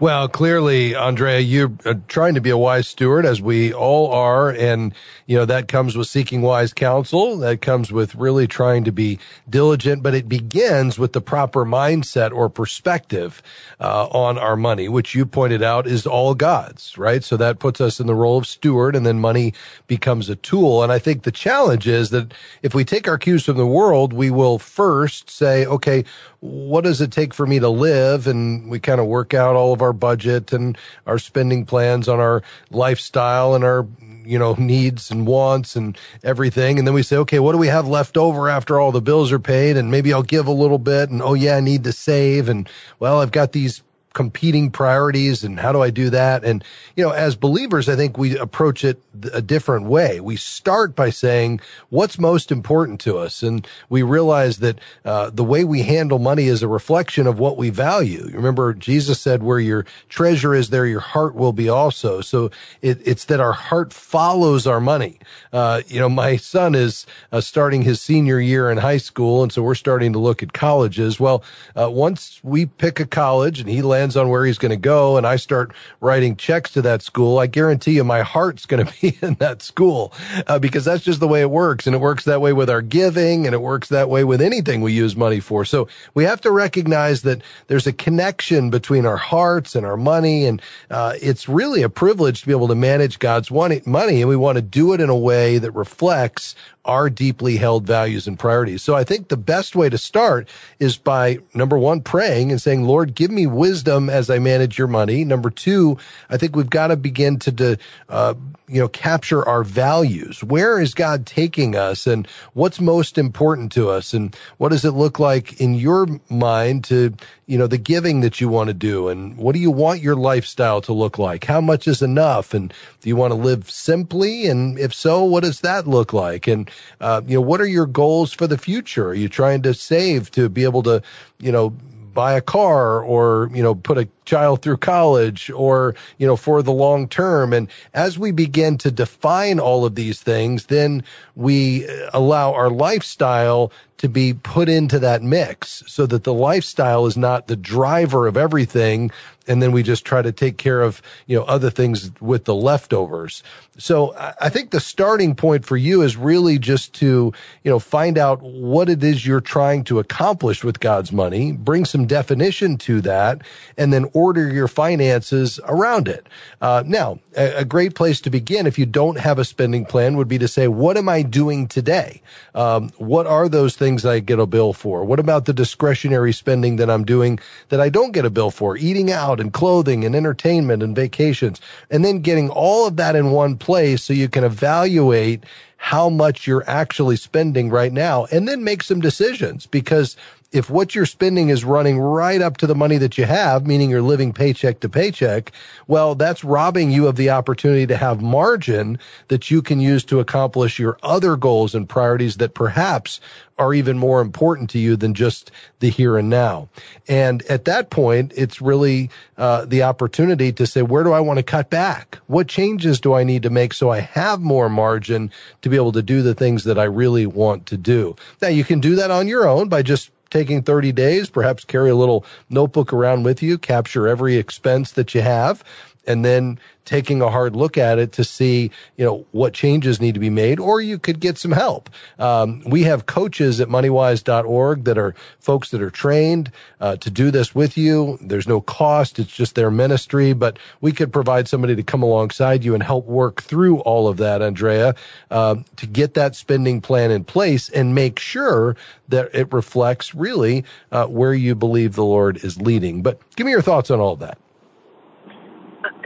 Well, 0.00 0.28
clearly, 0.28 0.96
Andrea, 0.96 1.38
you're 1.38 1.72
uh, 1.84 1.94
trying 2.08 2.34
to 2.34 2.40
be 2.40 2.50
a 2.50 2.56
wise 2.56 2.88
steward, 2.88 3.24
as 3.24 3.40
we 3.40 3.72
all 3.72 4.10
are. 4.10 4.50
And, 4.50 4.92
you 5.26 5.36
know, 5.36 5.44
that 5.44 5.68
comes 5.68 5.96
with 5.96 6.08
seeking 6.08 6.42
wise 6.42 6.72
counsel. 6.72 7.36
That 7.36 7.60
comes 7.60 7.92
with 7.92 8.16
really 8.16 8.48
trying 8.48 8.82
to 8.82 8.90
be 8.90 9.20
diligent, 9.48 10.02
but 10.02 10.12
it 10.12 10.28
begins 10.28 10.98
with 10.98 11.12
the 11.12 11.20
proper 11.20 11.64
mindset 11.64 12.32
or 12.32 12.48
perspective, 12.48 13.42
uh, 13.80 14.06
on 14.08 14.38
our 14.38 14.56
money, 14.56 14.88
which 14.88 15.14
you 15.14 15.24
pointed 15.24 15.62
out 15.62 15.86
is 15.86 16.04
all 16.04 16.34
God's, 16.34 16.98
right? 16.98 17.22
So 17.22 17.36
that 17.36 17.60
puts 17.60 17.80
us 17.80 18.00
in 18.00 18.08
the 18.08 18.14
role 18.14 18.38
of 18.38 18.46
steward 18.48 18.96
and 18.96 19.06
then 19.06 19.20
money 19.20 19.54
becomes 19.86 20.28
a 20.28 20.34
tool. 20.34 20.82
And 20.82 20.90
I 20.90 20.98
think 20.98 21.22
the 21.22 21.30
challenge 21.30 21.86
is 21.86 22.10
that 22.10 22.34
if 22.62 22.74
we 22.74 22.84
take 22.84 23.06
our 23.06 23.18
cues 23.18 23.44
from 23.44 23.56
the 23.56 23.66
world, 23.66 24.12
we 24.12 24.30
will 24.32 24.58
first 24.58 25.30
say, 25.30 25.64
okay, 25.64 26.04
what 26.40 26.82
does 26.82 27.00
it 27.00 27.12
take 27.12 27.32
for 27.32 27.46
me 27.46 27.60
to 27.60 27.68
live? 27.68 28.26
And 28.26 28.68
we 28.68 28.80
kind 28.80 29.00
of 29.00 29.06
work 29.12 29.34
out 29.34 29.54
all 29.54 29.72
of 29.72 29.82
our 29.82 29.92
budget 29.92 30.52
and 30.52 30.76
our 31.06 31.18
spending 31.18 31.66
plans 31.66 32.08
on 32.08 32.18
our 32.18 32.42
lifestyle 32.70 33.54
and 33.54 33.62
our 33.62 33.86
you 34.24 34.38
know 34.38 34.54
needs 34.54 35.10
and 35.10 35.26
wants 35.26 35.76
and 35.76 35.98
everything. 36.24 36.78
And 36.78 36.86
then 36.86 36.94
we 36.94 37.02
say 37.02 37.16
okay 37.18 37.38
what 37.38 37.52
do 37.52 37.58
we 37.58 37.68
have 37.68 37.86
left 37.86 38.16
over 38.16 38.48
after 38.48 38.80
all 38.80 38.90
the 38.90 39.02
bills 39.02 39.30
are 39.30 39.38
paid? 39.38 39.76
And 39.76 39.90
maybe 39.90 40.12
I'll 40.12 40.22
give 40.22 40.46
a 40.46 40.52
little 40.52 40.78
bit 40.78 41.10
and 41.10 41.22
oh 41.22 41.34
yeah 41.34 41.56
I 41.56 41.60
need 41.60 41.84
to 41.84 41.92
save. 41.92 42.48
And 42.48 42.68
well 42.98 43.20
I've 43.20 43.32
got 43.32 43.52
these 43.52 43.82
competing 44.12 44.70
priorities 44.70 45.44
and 45.44 45.60
how 45.60 45.72
do 45.72 45.82
I 45.82 45.90
do 45.90 46.10
that? 46.10 46.44
And, 46.44 46.64
you 46.96 47.04
know, 47.04 47.10
as 47.10 47.36
believers, 47.36 47.88
I 47.88 47.96
think 47.96 48.18
we 48.18 48.36
approach 48.36 48.84
it 48.84 49.02
a 49.32 49.40
different 49.40 49.86
way. 49.86 50.20
We 50.20 50.36
start 50.36 50.94
by 50.94 51.10
saying, 51.10 51.60
what's 51.88 52.18
most 52.18 52.52
important 52.52 53.00
to 53.02 53.18
us? 53.18 53.42
And 53.42 53.66
we 53.88 54.02
realize 54.02 54.58
that, 54.58 54.78
uh, 55.04 55.30
the 55.30 55.44
way 55.44 55.64
we 55.64 55.82
handle 55.82 56.18
money 56.18 56.46
is 56.46 56.62
a 56.62 56.68
reflection 56.68 57.26
of 57.26 57.38
what 57.38 57.56
we 57.56 57.70
value. 57.70 58.28
Remember, 58.32 58.74
Jesus 58.74 59.20
said, 59.20 59.42
where 59.42 59.60
your 59.60 59.86
treasure 60.08 60.54
is, 60.54 60.70
there 60.70 60.86
your 60.86 61.00
heart 61.00 61.34
will 61.34 61.52
be 61.52 61.68
also. 61.68 62.20
So 62.20 62.50
it, 62.80 63.00
it's 63.04 63.24
that 63.26 63.40
our 63.40 63.52
heart 63.52 63.92
follows 63.92 64.66
our 64.66 64.80
money. 64.80 65.18
Uh, 65.52 65.82
you 65.86 66.00
know, 66.00 66.08
my 66.08 66.36
son 66.36 66.74
is 66.74 67.06
uh, 67.30 67.40
starting 67.40 67.82
his 67.82 68.00
senior 68.00 68.40
year 68.40 68.70
in 68.70 68.78
high 68.78 68.96
school. 68.98 69.42
And 69.42 69.52
so 69.52 69.62
we're 69.62 69.74
starting 69.74 70.12
to 70.12 70.18
look 70.18 70.42
at 70.42 70.52
colleges. 70.52 71.20
Well, 71.20 71.42
uh, 71.74 71.90
once 71.90 72.40
we 72.42 72.66
pick 72.66 72.98
a 73.00 73.06
college 73.06 73.60
and 73.60 73.68
he 73.68 73.82
lands 73.82 74.01
on 74.16 74.28
where 74.28 74.44
he's 74.44 74.58
going 74.58 74.70
to 74.70 74.76
go 74.76 75.16
and 75.16 75.26
I 75.26 75.36
start 75.36 75.72
writing 76.00 76.36
checks 76.36 76.72
to 76.72 76.82
that 76.82 77.02
school, 77.02 77.38
I 77.38 77.46
guarantee 77.46 77.92
you 77.92 78.04
my 78.04 78.22
heart's 78.22 78.66
going 78.66 78.86
to 78.86 78.92
be 79.00 79.18
in 79.22 79.34
that 79.34 79.62
school 79.62 80.12
uh, 80.46 80.58
because 80.58 80.84
that's 80.84 81.04
just 81.04 81.20
the 81.20 81.28
way 81.28 81.40
it 81.40 81.50
works. 81.50 81.86
And 81.86 81.94
it 81.94 82.00
works 82.00 82.24
that 82.24 82.40
way 82.40 82.52
with 82.52 82.68
our 82.68 82.82
giving 82.82 83.46
and 83.46 83.54
it 83.54 83.62
works 83.62 83.88
that 83.88 84.08
way 84.08 84.24
with 84.24 84.40
anything 84.40 84.80
we 84.80 84.92
use 84.92 85.16
money 85.16 85.40
for. 85.40 85.64
So 85.64 85.88
we 86.14 86.24
have 86.24 86.40
to 86.42 86.50
recognize 86.50 87.22
that 87.22 87.42
there's 87.68 87.86
a 87.86 87.92
connection 87.92 88.70
between 88.70 89.06
our 89.06 89.16
hearts 89.16 89.74
and 89.74 89.86
our 89.86 89.96
money. 89.96 90.46
And 90.46 90.60
uh, 90.90 91.14
it's 91.20 91.48
really 91.48 91.82
a 91.82 91.88
privilege 91.88 92.40
to 92.40 92.46
be 92.46 92.52
able 92.52 92.68
to 92.68 92.74
manage 92.74 93.18
God's 93.18 93.50
money. 93.50 93.82
And 94.20 94.28
we 94.28 94.36
want 94.36 94.56
to 94.56 94.62
do 94.62 94.92
it 94.92 95.00
in 95.00 95.08
a 95.08 95.16
way 95.16 95.58
that 95.58 95.70
reflects 95.72 96.54
our 96.84 97.08
deeply 97.08 97.58
held 97.58 97.86
values 97.86 98.26
and 98.26 98.38
priorities. 98.38 98.82
So 98.82 98.96
I 98.96 99.04
think 99.04 99.28
the 99.28 99.36
best 99.36 99.76
way 99.76 99.88
to 99.88 99.98
start 99.98 100.48
is 100.80 100.96
by 100.96 101.38
number 101.54 101.78
one, 101.78 102.00
praying 102.00 102.50
and 102.50 102.60
saying, 102.60 102.82
Lord, 102.82 103.14
give 103.14 103.30
me 103.30 103.46
wisdom 103.46 104.10
as 104.10 104.28
I 104.28 104.40
manage 104.40 104.78
your 104.78 104.88
money. 104.88 105.24
Number 105.24 105.48
two, 105.48 105.96
I 106.28 106.36
think 106.36 106.56
we've 106.56 106.68
got 106.68 106.88
to 106.88 106.96
begin 106.96 107.38
to, 107.40 107.78
uh, 108.08 108.34
you 108.66 108.80
know, 108.80 108.88
capture 108.88 109.46
our 109.46 109.62
values. 109.62 110.42
Where 110.42 110.80
is 110.80 110.92
God 110.92 111.24
taking 111.24 111.76
us 111.76 112.06
and 112.06 112.26
what's 112.52 112.80
most 112.80 113.16
important 113.16 113.70
to 113.72 113.88
us? 113.88 114.12
And 114.12 114.34
what 114.58 114.70
does 114.70 114.84
it 114.84 114.92
look 114.92 115.20
like 115.20 115.60
in 115.60 115.74
your 115.74 116.08
mind 116.28 116.82
to, 116.84 117.14
you 117.46 117.58
know, 117.58 117.68
the 117.68 117.78
giving 117.78 118.22
that 118.22 118.40
you 118.40 118.48
want 118.48 118.68
to 118.68 118.74
do? 118.74 119.06
And 119.06 119.36
what 119.36 119.52
do 119.52 119.60
you 119.60 119.70
want 119.70 120.00
your 120.00 120.16
lifestyle 120.16 120.80
to 120.80 120.92
look 120.92 121.16
like? 121.16 121.44
How 121.44 121.60
much 121.60 121.86
is 121.86 122.02
enough? 122.02 122.54
And 122.54 122.74
do 123.00 123.08
you 123.08 123.14
want 123.14 123.30
to 123.30 123.36
live 123.36 123.70
simply? 123.70 124.46
And 124.46 124.78
if 124.80 124.92
so, 124.92 125.22
what 125.22 125.44
does 125.44 125.60
that 125.60 125.86
look 125.86 126.12
like? 126.12 126.48
And, 126.48 126.68
uh, 127.00 127.22
you 127.26 127.36
know, 127.36 127.40
what 127.40 127.60
are 127.60 127.66
your 127.66 127.86
goals 127.86 128.32
for 128.32 128.46
the 128.46 128.58
future? 128.58 129.08
Are 129.08 129.14
you 129.14 129.28
trying 129.28 129.62
to 129.62 129.74
save 129.74 130.30
to 130.32 130.48
be 130.48 130.64
able 130.64 130.82
to, 130.84 131.02
you 131.38 131.52
know, 131.52 131.70
buy 131.70 132.34
a 132.34 132.40
car 132.40 133.02
or, 133.02 133.50
you 133.54 133.62
know, 133.62 133.74
put 133.74 133.98
a 133.98 134.08
child 134.24 134.62
through 134.62 134.76
college 134.76 135.50
or, 135.50 135.94
you 136.18 136.26
know, 136.26 136.36
for 136.36 136.62
the 136.62 136.72
long 136.72 137.08
term. 137.08 137.52
And 137.52 137.68
as 137.94 138.18
we 138.18 138.30
begin 138.30 138.78
to 138.78 138.90
define 138.90 139.58
all 139.58 139.84
of 139.84 139.94
these 139.94 140.20
things, 140.20 140.66
then 140.66 141.04
we 141.34 141.88
uh, 141.88 142.10
allow 142.12 142.52
our 142.52 142.70
lifestyle 142.70 143.72
to 143.98 144.08
be 144.08 144.34
put 144.34 144.68
into 144.68 144.98
that 144.98 145.22
mix 145.22 145.84
so 145.86 146.06
that 146.06 146.24
the 146.24 146.34
lifestyle 146.34 147.06
is 147.06 147.16
not 147.16 147.46
the 147.46 147.54
driver 147.54 148.26
of 148.26 148.36
everything. 148.36 149.12
And 149.46 149.62
then 149.62 149.70
we 149.70 149.84
just 149.84 150.04
try 150.04 150.22
to 150.22 150.32
take 150.32 150.56
care 150.56 150.82
of, 150.82 151.00
you 151.26 151.36
know, 151.36 151.44
other 151.44 151.70
things 151.70 152.10
with 152.20 152.44
the 152.44 152.54
leftovers. 152.54 153.44
So 153.78 154.12
I 154.40 154.48
think 154.48 154.70
the 154.70 154.80
starting 154.80 155.36
point 155.36 155.64
for 155.64 155.76
you 155.76 156.02
is 156.02 156.16
really 156.16 156.58
just 156.58 156.94
to, 156.94 157.32
you 157.62 157.70
know, 157.70 157.78
find 157.78 158.18
out 158.18 158.42
what 158.42 158.88
it 158.88 159.04
is 159.04 159.24
you're 159.24 159.40
trying 159.40 159.84
to 159.84 160.00
accomplish 160.00 160.64
with 160.64 160.80
God's 160.80 161.12
money, 161.12 161.52
bring 161.52 161.84
some 161.84 162.06
definition 162.06 162.78
to 162.78 163.00
that, 163.02 163.42
and 163.76 163.92
then 163.92 164.10
order 164.12 164.52
your 164.52 164.68
finances 164.68 165.58
around 165.64 166.08
it. 166.08 166.26
Uh, 166.60 166.82
now, 166.86 167.18
a, 167.36 167.60
a, 167.60 167.64
great 167.64 167.94
place 167.94 168.20
to 168.20 168.30
begin 168.30 168.66
if 168.66 168.78
you 168.78 168.86
don't 168.86 169.18
have 169.18 169.38
a 169.38 169.44
spending 169.44 169.84
plan 169.84 170.16
would 170.16 170.28
be 170.28 170.38
to 170.38 170.48
say, 170.48 170.68
what 170.68 170.96
am 170.96 171.08
I 171.08 171.22
doing 171.22 171.66
today? 171.66 172.22
Um, 172.54 172.90
what 172.98 173.26
are 173.26 173.48
those 173.48 173.76
things 173.76 174.04
I 174.04 174.20
get 174.20 174.38
a 174.38 174.46
bill 174.46 174.72
for? 174.72 175.04
What 175.04 175.18
about 175.18 175.46
the 175.46 175.52
discretionary 175.52 176.32
spending 176.32 176.76
that 176.76 176.90
I'm 176.90 177.04
doing 177.04 177.38
that 177.70 177.80
I 177.80 177.88
don't 177.88 178.12
get 178.12 178.24
a 178.24 178.30
bill 178.30 178.50
for? 178.50 178.76
Eating 178.76 179.10
out 179.10 179.40
and 179.40 179.52
clothing 179.52 180.04
and 180.04 180.14
entertainment 180.14 180.82
and 180.82 180.94
vacations, 180.94 181.60
and 181.90 182.04
then 182.04 182.20
getting 182.20 182.50
all 182.50 182.86
of 182.86 182.96
that 182.96 183.16
in 183.16 183.30
one 183.30 183.56
place 183.56 184.02
so 184.02 184.12
you 184.12 184.28
can 184.28 184.44
evaluate 184.44 185.44
how 185.82 186.08
much 186.08 186.46
you're 186.46 186.68
actually 186.70 187.16
spending 187.16 187.68
right 187.68 187.92
now 187.92 188.24
and 188.26 188.46
then 188.46 188.62
make 188.62 188.84
some 188.84 189.00
decisions 189.00 189.66
because 189.66 190.16
if 190.52 190.68
what 190.68 190.94
you're 190.94 191.06
spending 191.06 191.48
is 191.48 191.64
running 191.64 191.98
right 191.98 192.40
up 192.40 192.58
to 192.58 192.66
the 192.66 192.74
money 192.74 192.98
that 192.98 193.16
you 193.16 193.24
have, 193.24 193.66
meaning 193.66 193.88
you're 193.88 194.02
living 194.02 194.34
paycheck 194.34 194.80
to 194.80 194.88
paycheck, 194.88 195.50
well, 195.86 196.14
that's 196.14 196.44
robbing 196.44 196.90
you 196.90 197.08
of 197.08 197.16
the 197.16 197.30
opportunity 197.30 197.86
to 197.86 197.96
have 197.96 198.20
margin 198.20 198.98
that 199.28 199.50
you 199.50 199.62
can 199.62 199.80
use 199.80 200.04
to 200.04 200.20
accomplish 200.20 200.78
your 200.78 200.98
other 201.02 201.36
goals 201.36 201.74
and 201.74 201.88
priorities 201.88 202.36
that 202.36 202.52
perhaps 202.54 203.18
are 203.58 203.72
even 203.72 203.98
more 203.98 204.20
important 204.20 204.68
to 204.70 204.78
you 204.78 204.96
than 204.96 205.14
just 205.14 205.50
the 205.80 205.88
here 205.88 206.18
and 206.18 206.28
now. 206.28 206.68
And 207.08 207.42
at 207.44 207.64
that 207.64 207.90
point, 207.90 208.32
it's 208.36 208.60
really 208.60 209.10
uh, 209.38 209.64
the 209.64 209.82
opportunity 209.82 210.52
to 210.52 210.66
say, 210.66 210.82
where 210.82 211.04
do 211.04 211.12
I 211.12 211.20
want 211.20 211.38
to 211.38 211.42
cut 211.42 211.70
back? 211.70 212.18
What 212.26 212.48
changes 212.48 213.00
do 213.00 213.14
I 213.14 213.24
need 213.24 213.42
to 213.44 213.50
make 213.50 213.72
so 213.72 213.90
I 213.90 214.00
have 214.00 214.40
more 214.40 214.68
margin 214.68 215.30
to 215.62 215.68
be 215.68 215.76
able 215.76 215.92
to 215.92 216.02
do 216.02 216.22
the 216.22 216.34
things 216.34 216.64
that 216.64 216.78
I 216.78 216.84
really 216.84 217.26
want 217.26 217.66
to 217.66 217.76
do? 217.76 218.16
Now, 218.40 218.48
you 218.48 218.64
can 218.64 218.80
do 218.80 218.96
that 218.96 219.10
on 219.10 219.28
your 219.28 219.46
own 219.46 219.68
by 219.68 219.82
just 219.82 220.10
taking 220.32 220.62
30 220.62 220.92
days, 220.92 221.28
perhaps 221.28 221.62
carry 221.64 221.90
a 221.90 221.94
little 221.94 222.24
notebook 222.48 222.92
around 222.92 223.22
with 223.22 223.42
you, 223.42 223.58
capture 223.58 224.08
every 224.08 224.36
expense 224.36 224.92
that 224.92 225.14
you 225.14 225.20
have, 225.20 225.62
and 226.06 226.24
then 226.24 226.58
taking 226.84 227.22
a 227.22 227.30
hard 227.30 227.54
look 227.54 227.78
at 227.78 227.98
it 227.98 228.12
to 228.12 228.24
see, 228.24 228.70
you 228.96 229.04
know, 229.04 229.24
what 229.30 229.54
changes 229.54 230.00
need 230.00 230.14
to 230.14 230.20
be 230.20 230.30
made, 230.30 230.58
or 230.58 230.80
you 230.80 230.98
could 230.98 231.20
get 231.20 231.38
some 231.38 231.52
help. 231.52 231.88
Um, 232.18 232.62
we 232.66 232.82
have 232.82 233.06
coaches 233.06 233.60
at 233.60 233.68
moneywise.org 233.68 234.84
that 234.84 234.98
are 234.98 235.14
folks 235.38 235.70
that 235.70 235.80
are 235.80 235.90
trained 235.90 236.50
uh, 236.80 236.96
to 236.96 237.10
do 237.10 237.30
this 237.30 237.54
with 237.54 237.76
you. 237.76 238.18
There's 238.20 238.48
no 238.48 238.60
cost. 238.60 239.18
It's 239.18 239.30
just 239.34 239.54
their 239.54 239.70
ministry, 239.70 240.32
but 240.32 240.58
we 240.80 240.92
could 240.92 241.12
provide 241.12 241.46
somebody 241.46 241.76
to 241.76 241.82
come 241.82 242.02
alongside 242.02 242.64
you 242.64 242.74
and 242.74 242.82
help 242.82 243.06
work 243.06 243.42
through 243.42 243.80
all 243.80 244.08
of 244.08 244.16
that, 244.16 244.42
Andrea, 244.42 244.94
uh, 245.30 245.56
to 245.76 245.86
get 245.86 246.14
that 246.14 246.34
spending 246.34 246.80
plan 246.80 247.10
in 247.10 247.24
place 247.24 247.68
and 247.68 247.94
make 247.94 248.18
sure 248.18 248.76
that 249.08 249.32
it 249.34 249.52
reflects 249.52 250.14
really 250.14 250.64
uh, 250.90 251.06
where 251.06 251.34
you 251.34 251.54
believe 251.54 251.94
the 251.94 252.04
Lord 252.04 252.42
is 252.44 252.60
leading. 252.60 253.02
But 253.02 253.20
give 253.36 253.44
me 253.44 253.52
your 253.52 253.62
thoughts 253.62 253.90
on 253.90 254.00
all 254.00 254.16
that 254.16 254.38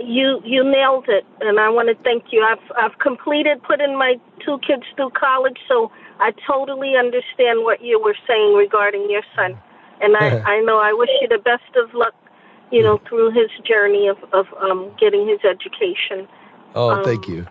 you 0.07 0.41
you 0.45 0.63
nailed 0.63 1.07
it, 1.09 1.27
and 1.41 1.59
I 1.59 1.69
want 1.69 1.89
to 1.89 1.97
thank 2.05 2.31
you. 2.31 2.43
I've 2.43 2.63
I've 2.79 2.99
completed 3.01 3.63
putting 3.63 3.99
my 3.99 4.15
two 4.45 4.59
kids 4.67 4.85
through 4.95 5.11
college, 5.11 5.59
so 5.67 5.91
I 6.21 6.33
totally 6.47 6.95
understand 6.97 7.65
what 7.67 7.83
you 7.83 8.01
were 8.01 8.17
saying 8.27 8.55
regarding 8.55 9.11
your 9.11 9.23
son, 9.35 9.59
and 10.01 10.17
I 10.17 10.39
I 10.47 10.61
know 10.61 10.79
I 10.79 10.93
wish 10.93 11.11
you 11.21 11.29
the 11.29 11.43
best 11.43 11.75
of 11.75 11.93
luck, 11.93 12.15
you 12.71 12.83
know, 12.83 13.01
through 13.09 13.33
his 13.33 13.51
journey 13.67 14.07
of 14.07 14.19
of 14.33 14.47
um, 14.63 14.95
getting 14.99 15.27
his 15.27 15.41
education. 15.43 16.29
Oh, 16.75 16.91
um, 16.91 17.05
thank 17.05 17.27
you. 17.27 17.47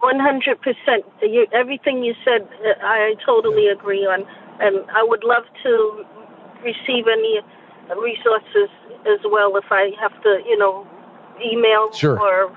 One 0.00 0.20
hundred 0.20 0.60
percent. 0.60 1.04
Everything 1.52 2.04
you 2.04 2.14
said, 2.24 2.42
uh, 2.42 2.84
I 2.84 3.14
totally 3.24 3.66
agree 3.68 4.04
on, 4.04 4.26
and 4.60 4.84
I 4.90 5.02
would 5.02 5.24
love 5.24 5.44
to 5.64 6.04
receive 6.62 7.08
any 7.08 7.40
resources 7.96 8.68
as 9.06 9.20
well 9.24 9.56
if 9.56 9.64
I 9.70 9.90
have 10.00 10.12
to, 10.22 10.40
you 10.46 10.58
know, 10.58 10.86
email 11.42 11.92
sure. 11.92 12.18
or 12.18 12.56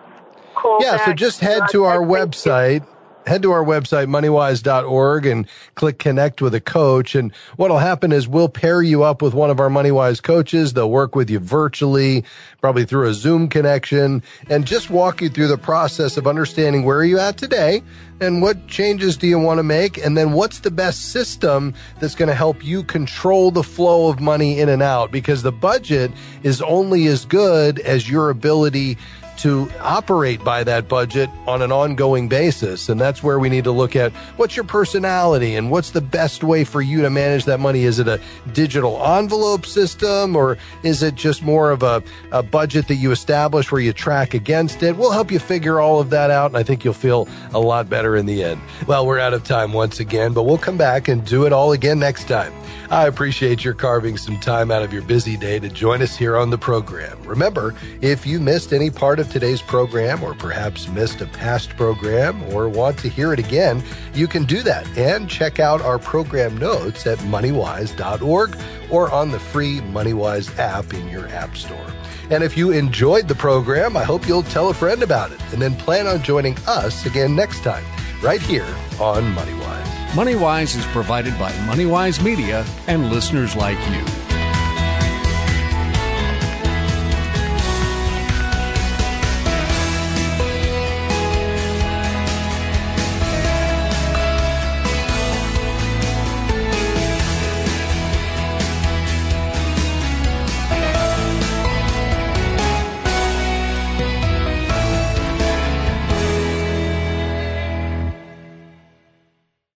call 0.55 0.79
yeah, 0.81 1.05
so 1.05 1.13
just 1.13 1.39
head 1.39 1.63
to 1.71 1.85
our 1.85 1.99
website 1.99 2.85
head 3.27 3.43
to 3.43 3.51
our 3.51 3.63
website, 3.63 4.07
moneywise.org 4.07 5.25
and 5.27 5.47
click 5.75 5.99
connect 5.99 6.41
with 6.41 6.55
a 6.55 6.61
coach. 6.61 7.13
And 7.13 7.31
what'll 7.57 7.77
happen 7.77 8.11
is 8.11 8.27
we'll 8.27 8.49
pair 8.49 8.81
you 8.81 9.03
up 9.03 9.21
with 9.21 9.35
one 9.35 9.51
of 9.51 9.59
our 9.59 9.69
moneywise 9.69 10.23
coaches. 10.23 10.73
They'll 10.73 10.89
work 10.89 11.15
with 11.15 11.29
you 11.29 11.37
virtually, 11.37 12.23
probably 12.61 12.85
through 12.85 13.07
a 13.07 13.13
Zoom 13.13 13.47
connection 13.47 14.23
and 14.49 14.65
just 14.65 14.89
walk 14.89 15.21
you 15.21 15.29
through 15.29 15.47
the 15.47 15.57
process 15.57 16.17
of 16.17 16.25
understanding 16.25 16.83
where 16.83 17.03
you're 17.03 17.11
you 17.11 17.19
at 17.19 17.37
today 17.37 17.83
and 18.21 18.41
what 18.41 18.67
changes 18.67 19.17
do 19.17 19.27
you 19.27 19.37
want 19.37 19.57
to 19.57 19.63
make? 19.63 19.97
And 19.97 20.15
then 20.15 20.31
what's 20.31 20.59
the 20.59 20.71
best 20.71 21.11
system 21.11 21.73
that's 21.99 22.15
going 22.15 22.29
to 22.29 22.35
help 22.35 22.63
you 22.63 22.83
control 22.83 23.51
the 23.51 23.63
flow 23.63 24.09
of 24.09 24.19
money 24.19 24.59
in 24.59 24.69
and 24.69 24.81
out? 24.81 25.11
Because 25.11 25.43
the 25.43 25.51
budget 25.51 26.11
is 26.43 26.61
only 26.61 27.07
as 27.07 27.25
good 27.25 27.79
as 27.79 28.09
your 28.09 28.29
ability 28.29 28.97
to 29.41 29.67
operate 29.79 30.43
by 30.43 30.63
that 30.63 30.87
budget 30.87 31.27
on 31.47 31.63
an 31.63 31.71
ongoing 31.71 32.27
basis. 32.27 32.89
And 32.89 33.01
that's 33.01 33.23
where 33.23 33.39
we 33.39 33.49
need 33.49 33.63
to 33.63 33.71
look 33.71 33.95
at 33.95 34.11
what's 34.37 34.55
your 34.55 34.65
personality 34.65 35.55
and 35.55 35.71
what's 35.71 35.91
the 35.91 36.01
best 36.01 36.43
way 36.43 36.63
for 36.63 36.79
you 36.79 37.01
to 37.01 37.09
manage 37.09 37.45
that 37.45 37.59
money. 37.59 37.83
Is 37.83 37.97
it 37.97 38.07
a 38.07 38.21
digital 38.53 39.03
envelope 39.03 39.65
system 39.65 40.35
or 40.35 40.59
is 40.83 41.01
it 41.01 41.15
just 41.15 41.41
more 41.41 41.71
of 41.71 41.81
a, 41.81 42.03
a 42.31 42.43
budget 42.43 42.87
that 42.89 42.95
you 42.95 43.11
establish 43.11 43.71
where 43.71 43.81
you 43.81 43.93
track 43.93 44.35
against 44.35 44.83
it? 44.83 44.95
We'll 44.95 45.11
help 45.11 45.31
you 45.31 45.39
figure 45.39 45.79
all 45.79 45.99
of 45.99 46.11
that 46.11 46.29
out. 46.29 46.51
And 46.51 46.57
I 46.57 46.61
think 46.61 46.85
you'll 46.85 46.93
feel 46.93 47.27
a 47.53 47.59
lot 47.59 47.89
better 47.89 48.15
in 48.15 48.27
the 48.27 48.43
end. 48.43 48.61
Well, 48.85 49.07
we're 49.07 49.19
out 49.19 49.33
of 49.33 49.43
time 49.43 49.73
once 49.73 49.99
again, 49.99 50.33
but 50.33 50.43
we'll 50.43 50.59
come 50.59 50.77
back 50.77 51.07
and 51.07 51.25
do 51.25 51.47
it 51.47 51.53
all 51.53 51.71
again 51.71 51.97
next 51.97 52.27
time. 52.27 52.53
I 52.91 53.07
appreciate 53.07 53.63
your 53.63 53.73
carving 53.73 54.17
some 54.17 54.37
time 54.39 54.69
out 54.69 54.83
of 54.83 54.91
your 54.91 55.01
busy 55.01 55.37
day 55.37 55.59
to 55.59 55.69
join 55.69 56.01
us 56.01 56.17
here 56.17 56.35
on 56.35 56.49
the 56.49 56.57
program. 56.57 57.17
Remember, 57.23 57.73
if 58.01 58.27
you 58.27 58.37
missed 58.41 58.73
any 58.73 58.89
part 58.89 59.17
of 59.17 59.30
today's 59.31 59.61
program 59.61 60.23
or 60.23 60.33
perhaps 60.33 60.87
missed 60.89 61.21
a 61.21 61.25
past 61.25 61.69
program 61.71 62.43
or 62.53 62.69
want 62.69 62.97
to 62.99 63.09
hear 63.09 63.33
it 63.33 63.39
again, 63.39 63.81
you 64.13 64.27
can 64.27 64.43
do 64.43 64.61
that 64.61 64.85
and 64.97 65.29
check 65.29 65.59
out 65.59 65.81
our 65.81 65.97
program 65.97 66.57
notes 66.57 67.07
at 67.07 67.17
moneywise.org 67.19 68.57
or 68.91 69.09
on 69.11 69.31
the 69.31 69.39
free 69.39 69.79
MoneyWise 69.79 70.57
app 70.59 70.93
in 70.93 71.07
your 71.09 71.27
app 71.29 71.55
store. 71.55 71.93
And 72.29 72.43
if 72.43 72.57
you 72.57 72.71
enjoyed 72.71 73.27
the 73.27 73.35
program, 73.35 73.97
I 73.97 74.03
hope 74.03 74.27
you'll 74.27 74.43
tell 74.43 74.69
a 74.69 74.73
friend 74.73 75.01
about 75.01 75.31
it 75.31 75.41
and 75.53 75.61
then 75.61 75.75
plan 75.75 76.07
on 76.07 76.21
joining 76.21 76.57
us 76.67 77.05
again 77.05 77.35
next 77.35 77.63
time, 77.63 77.83
right 78.21 78.41
here 78.41 78.67
on 78.99 79.23
MoneyWise. 79.33 80.07
MoneyWise 80.11 80.77
is 80.77 80.85
provided 80.87 81.37
by 81.39 81.51
MoneyWise 81.51 82.23
Media 82.23 82.65
and 82.87 83.09
listeners 83.09 83.55
like 83.55 83.79
you. 83.89 84.20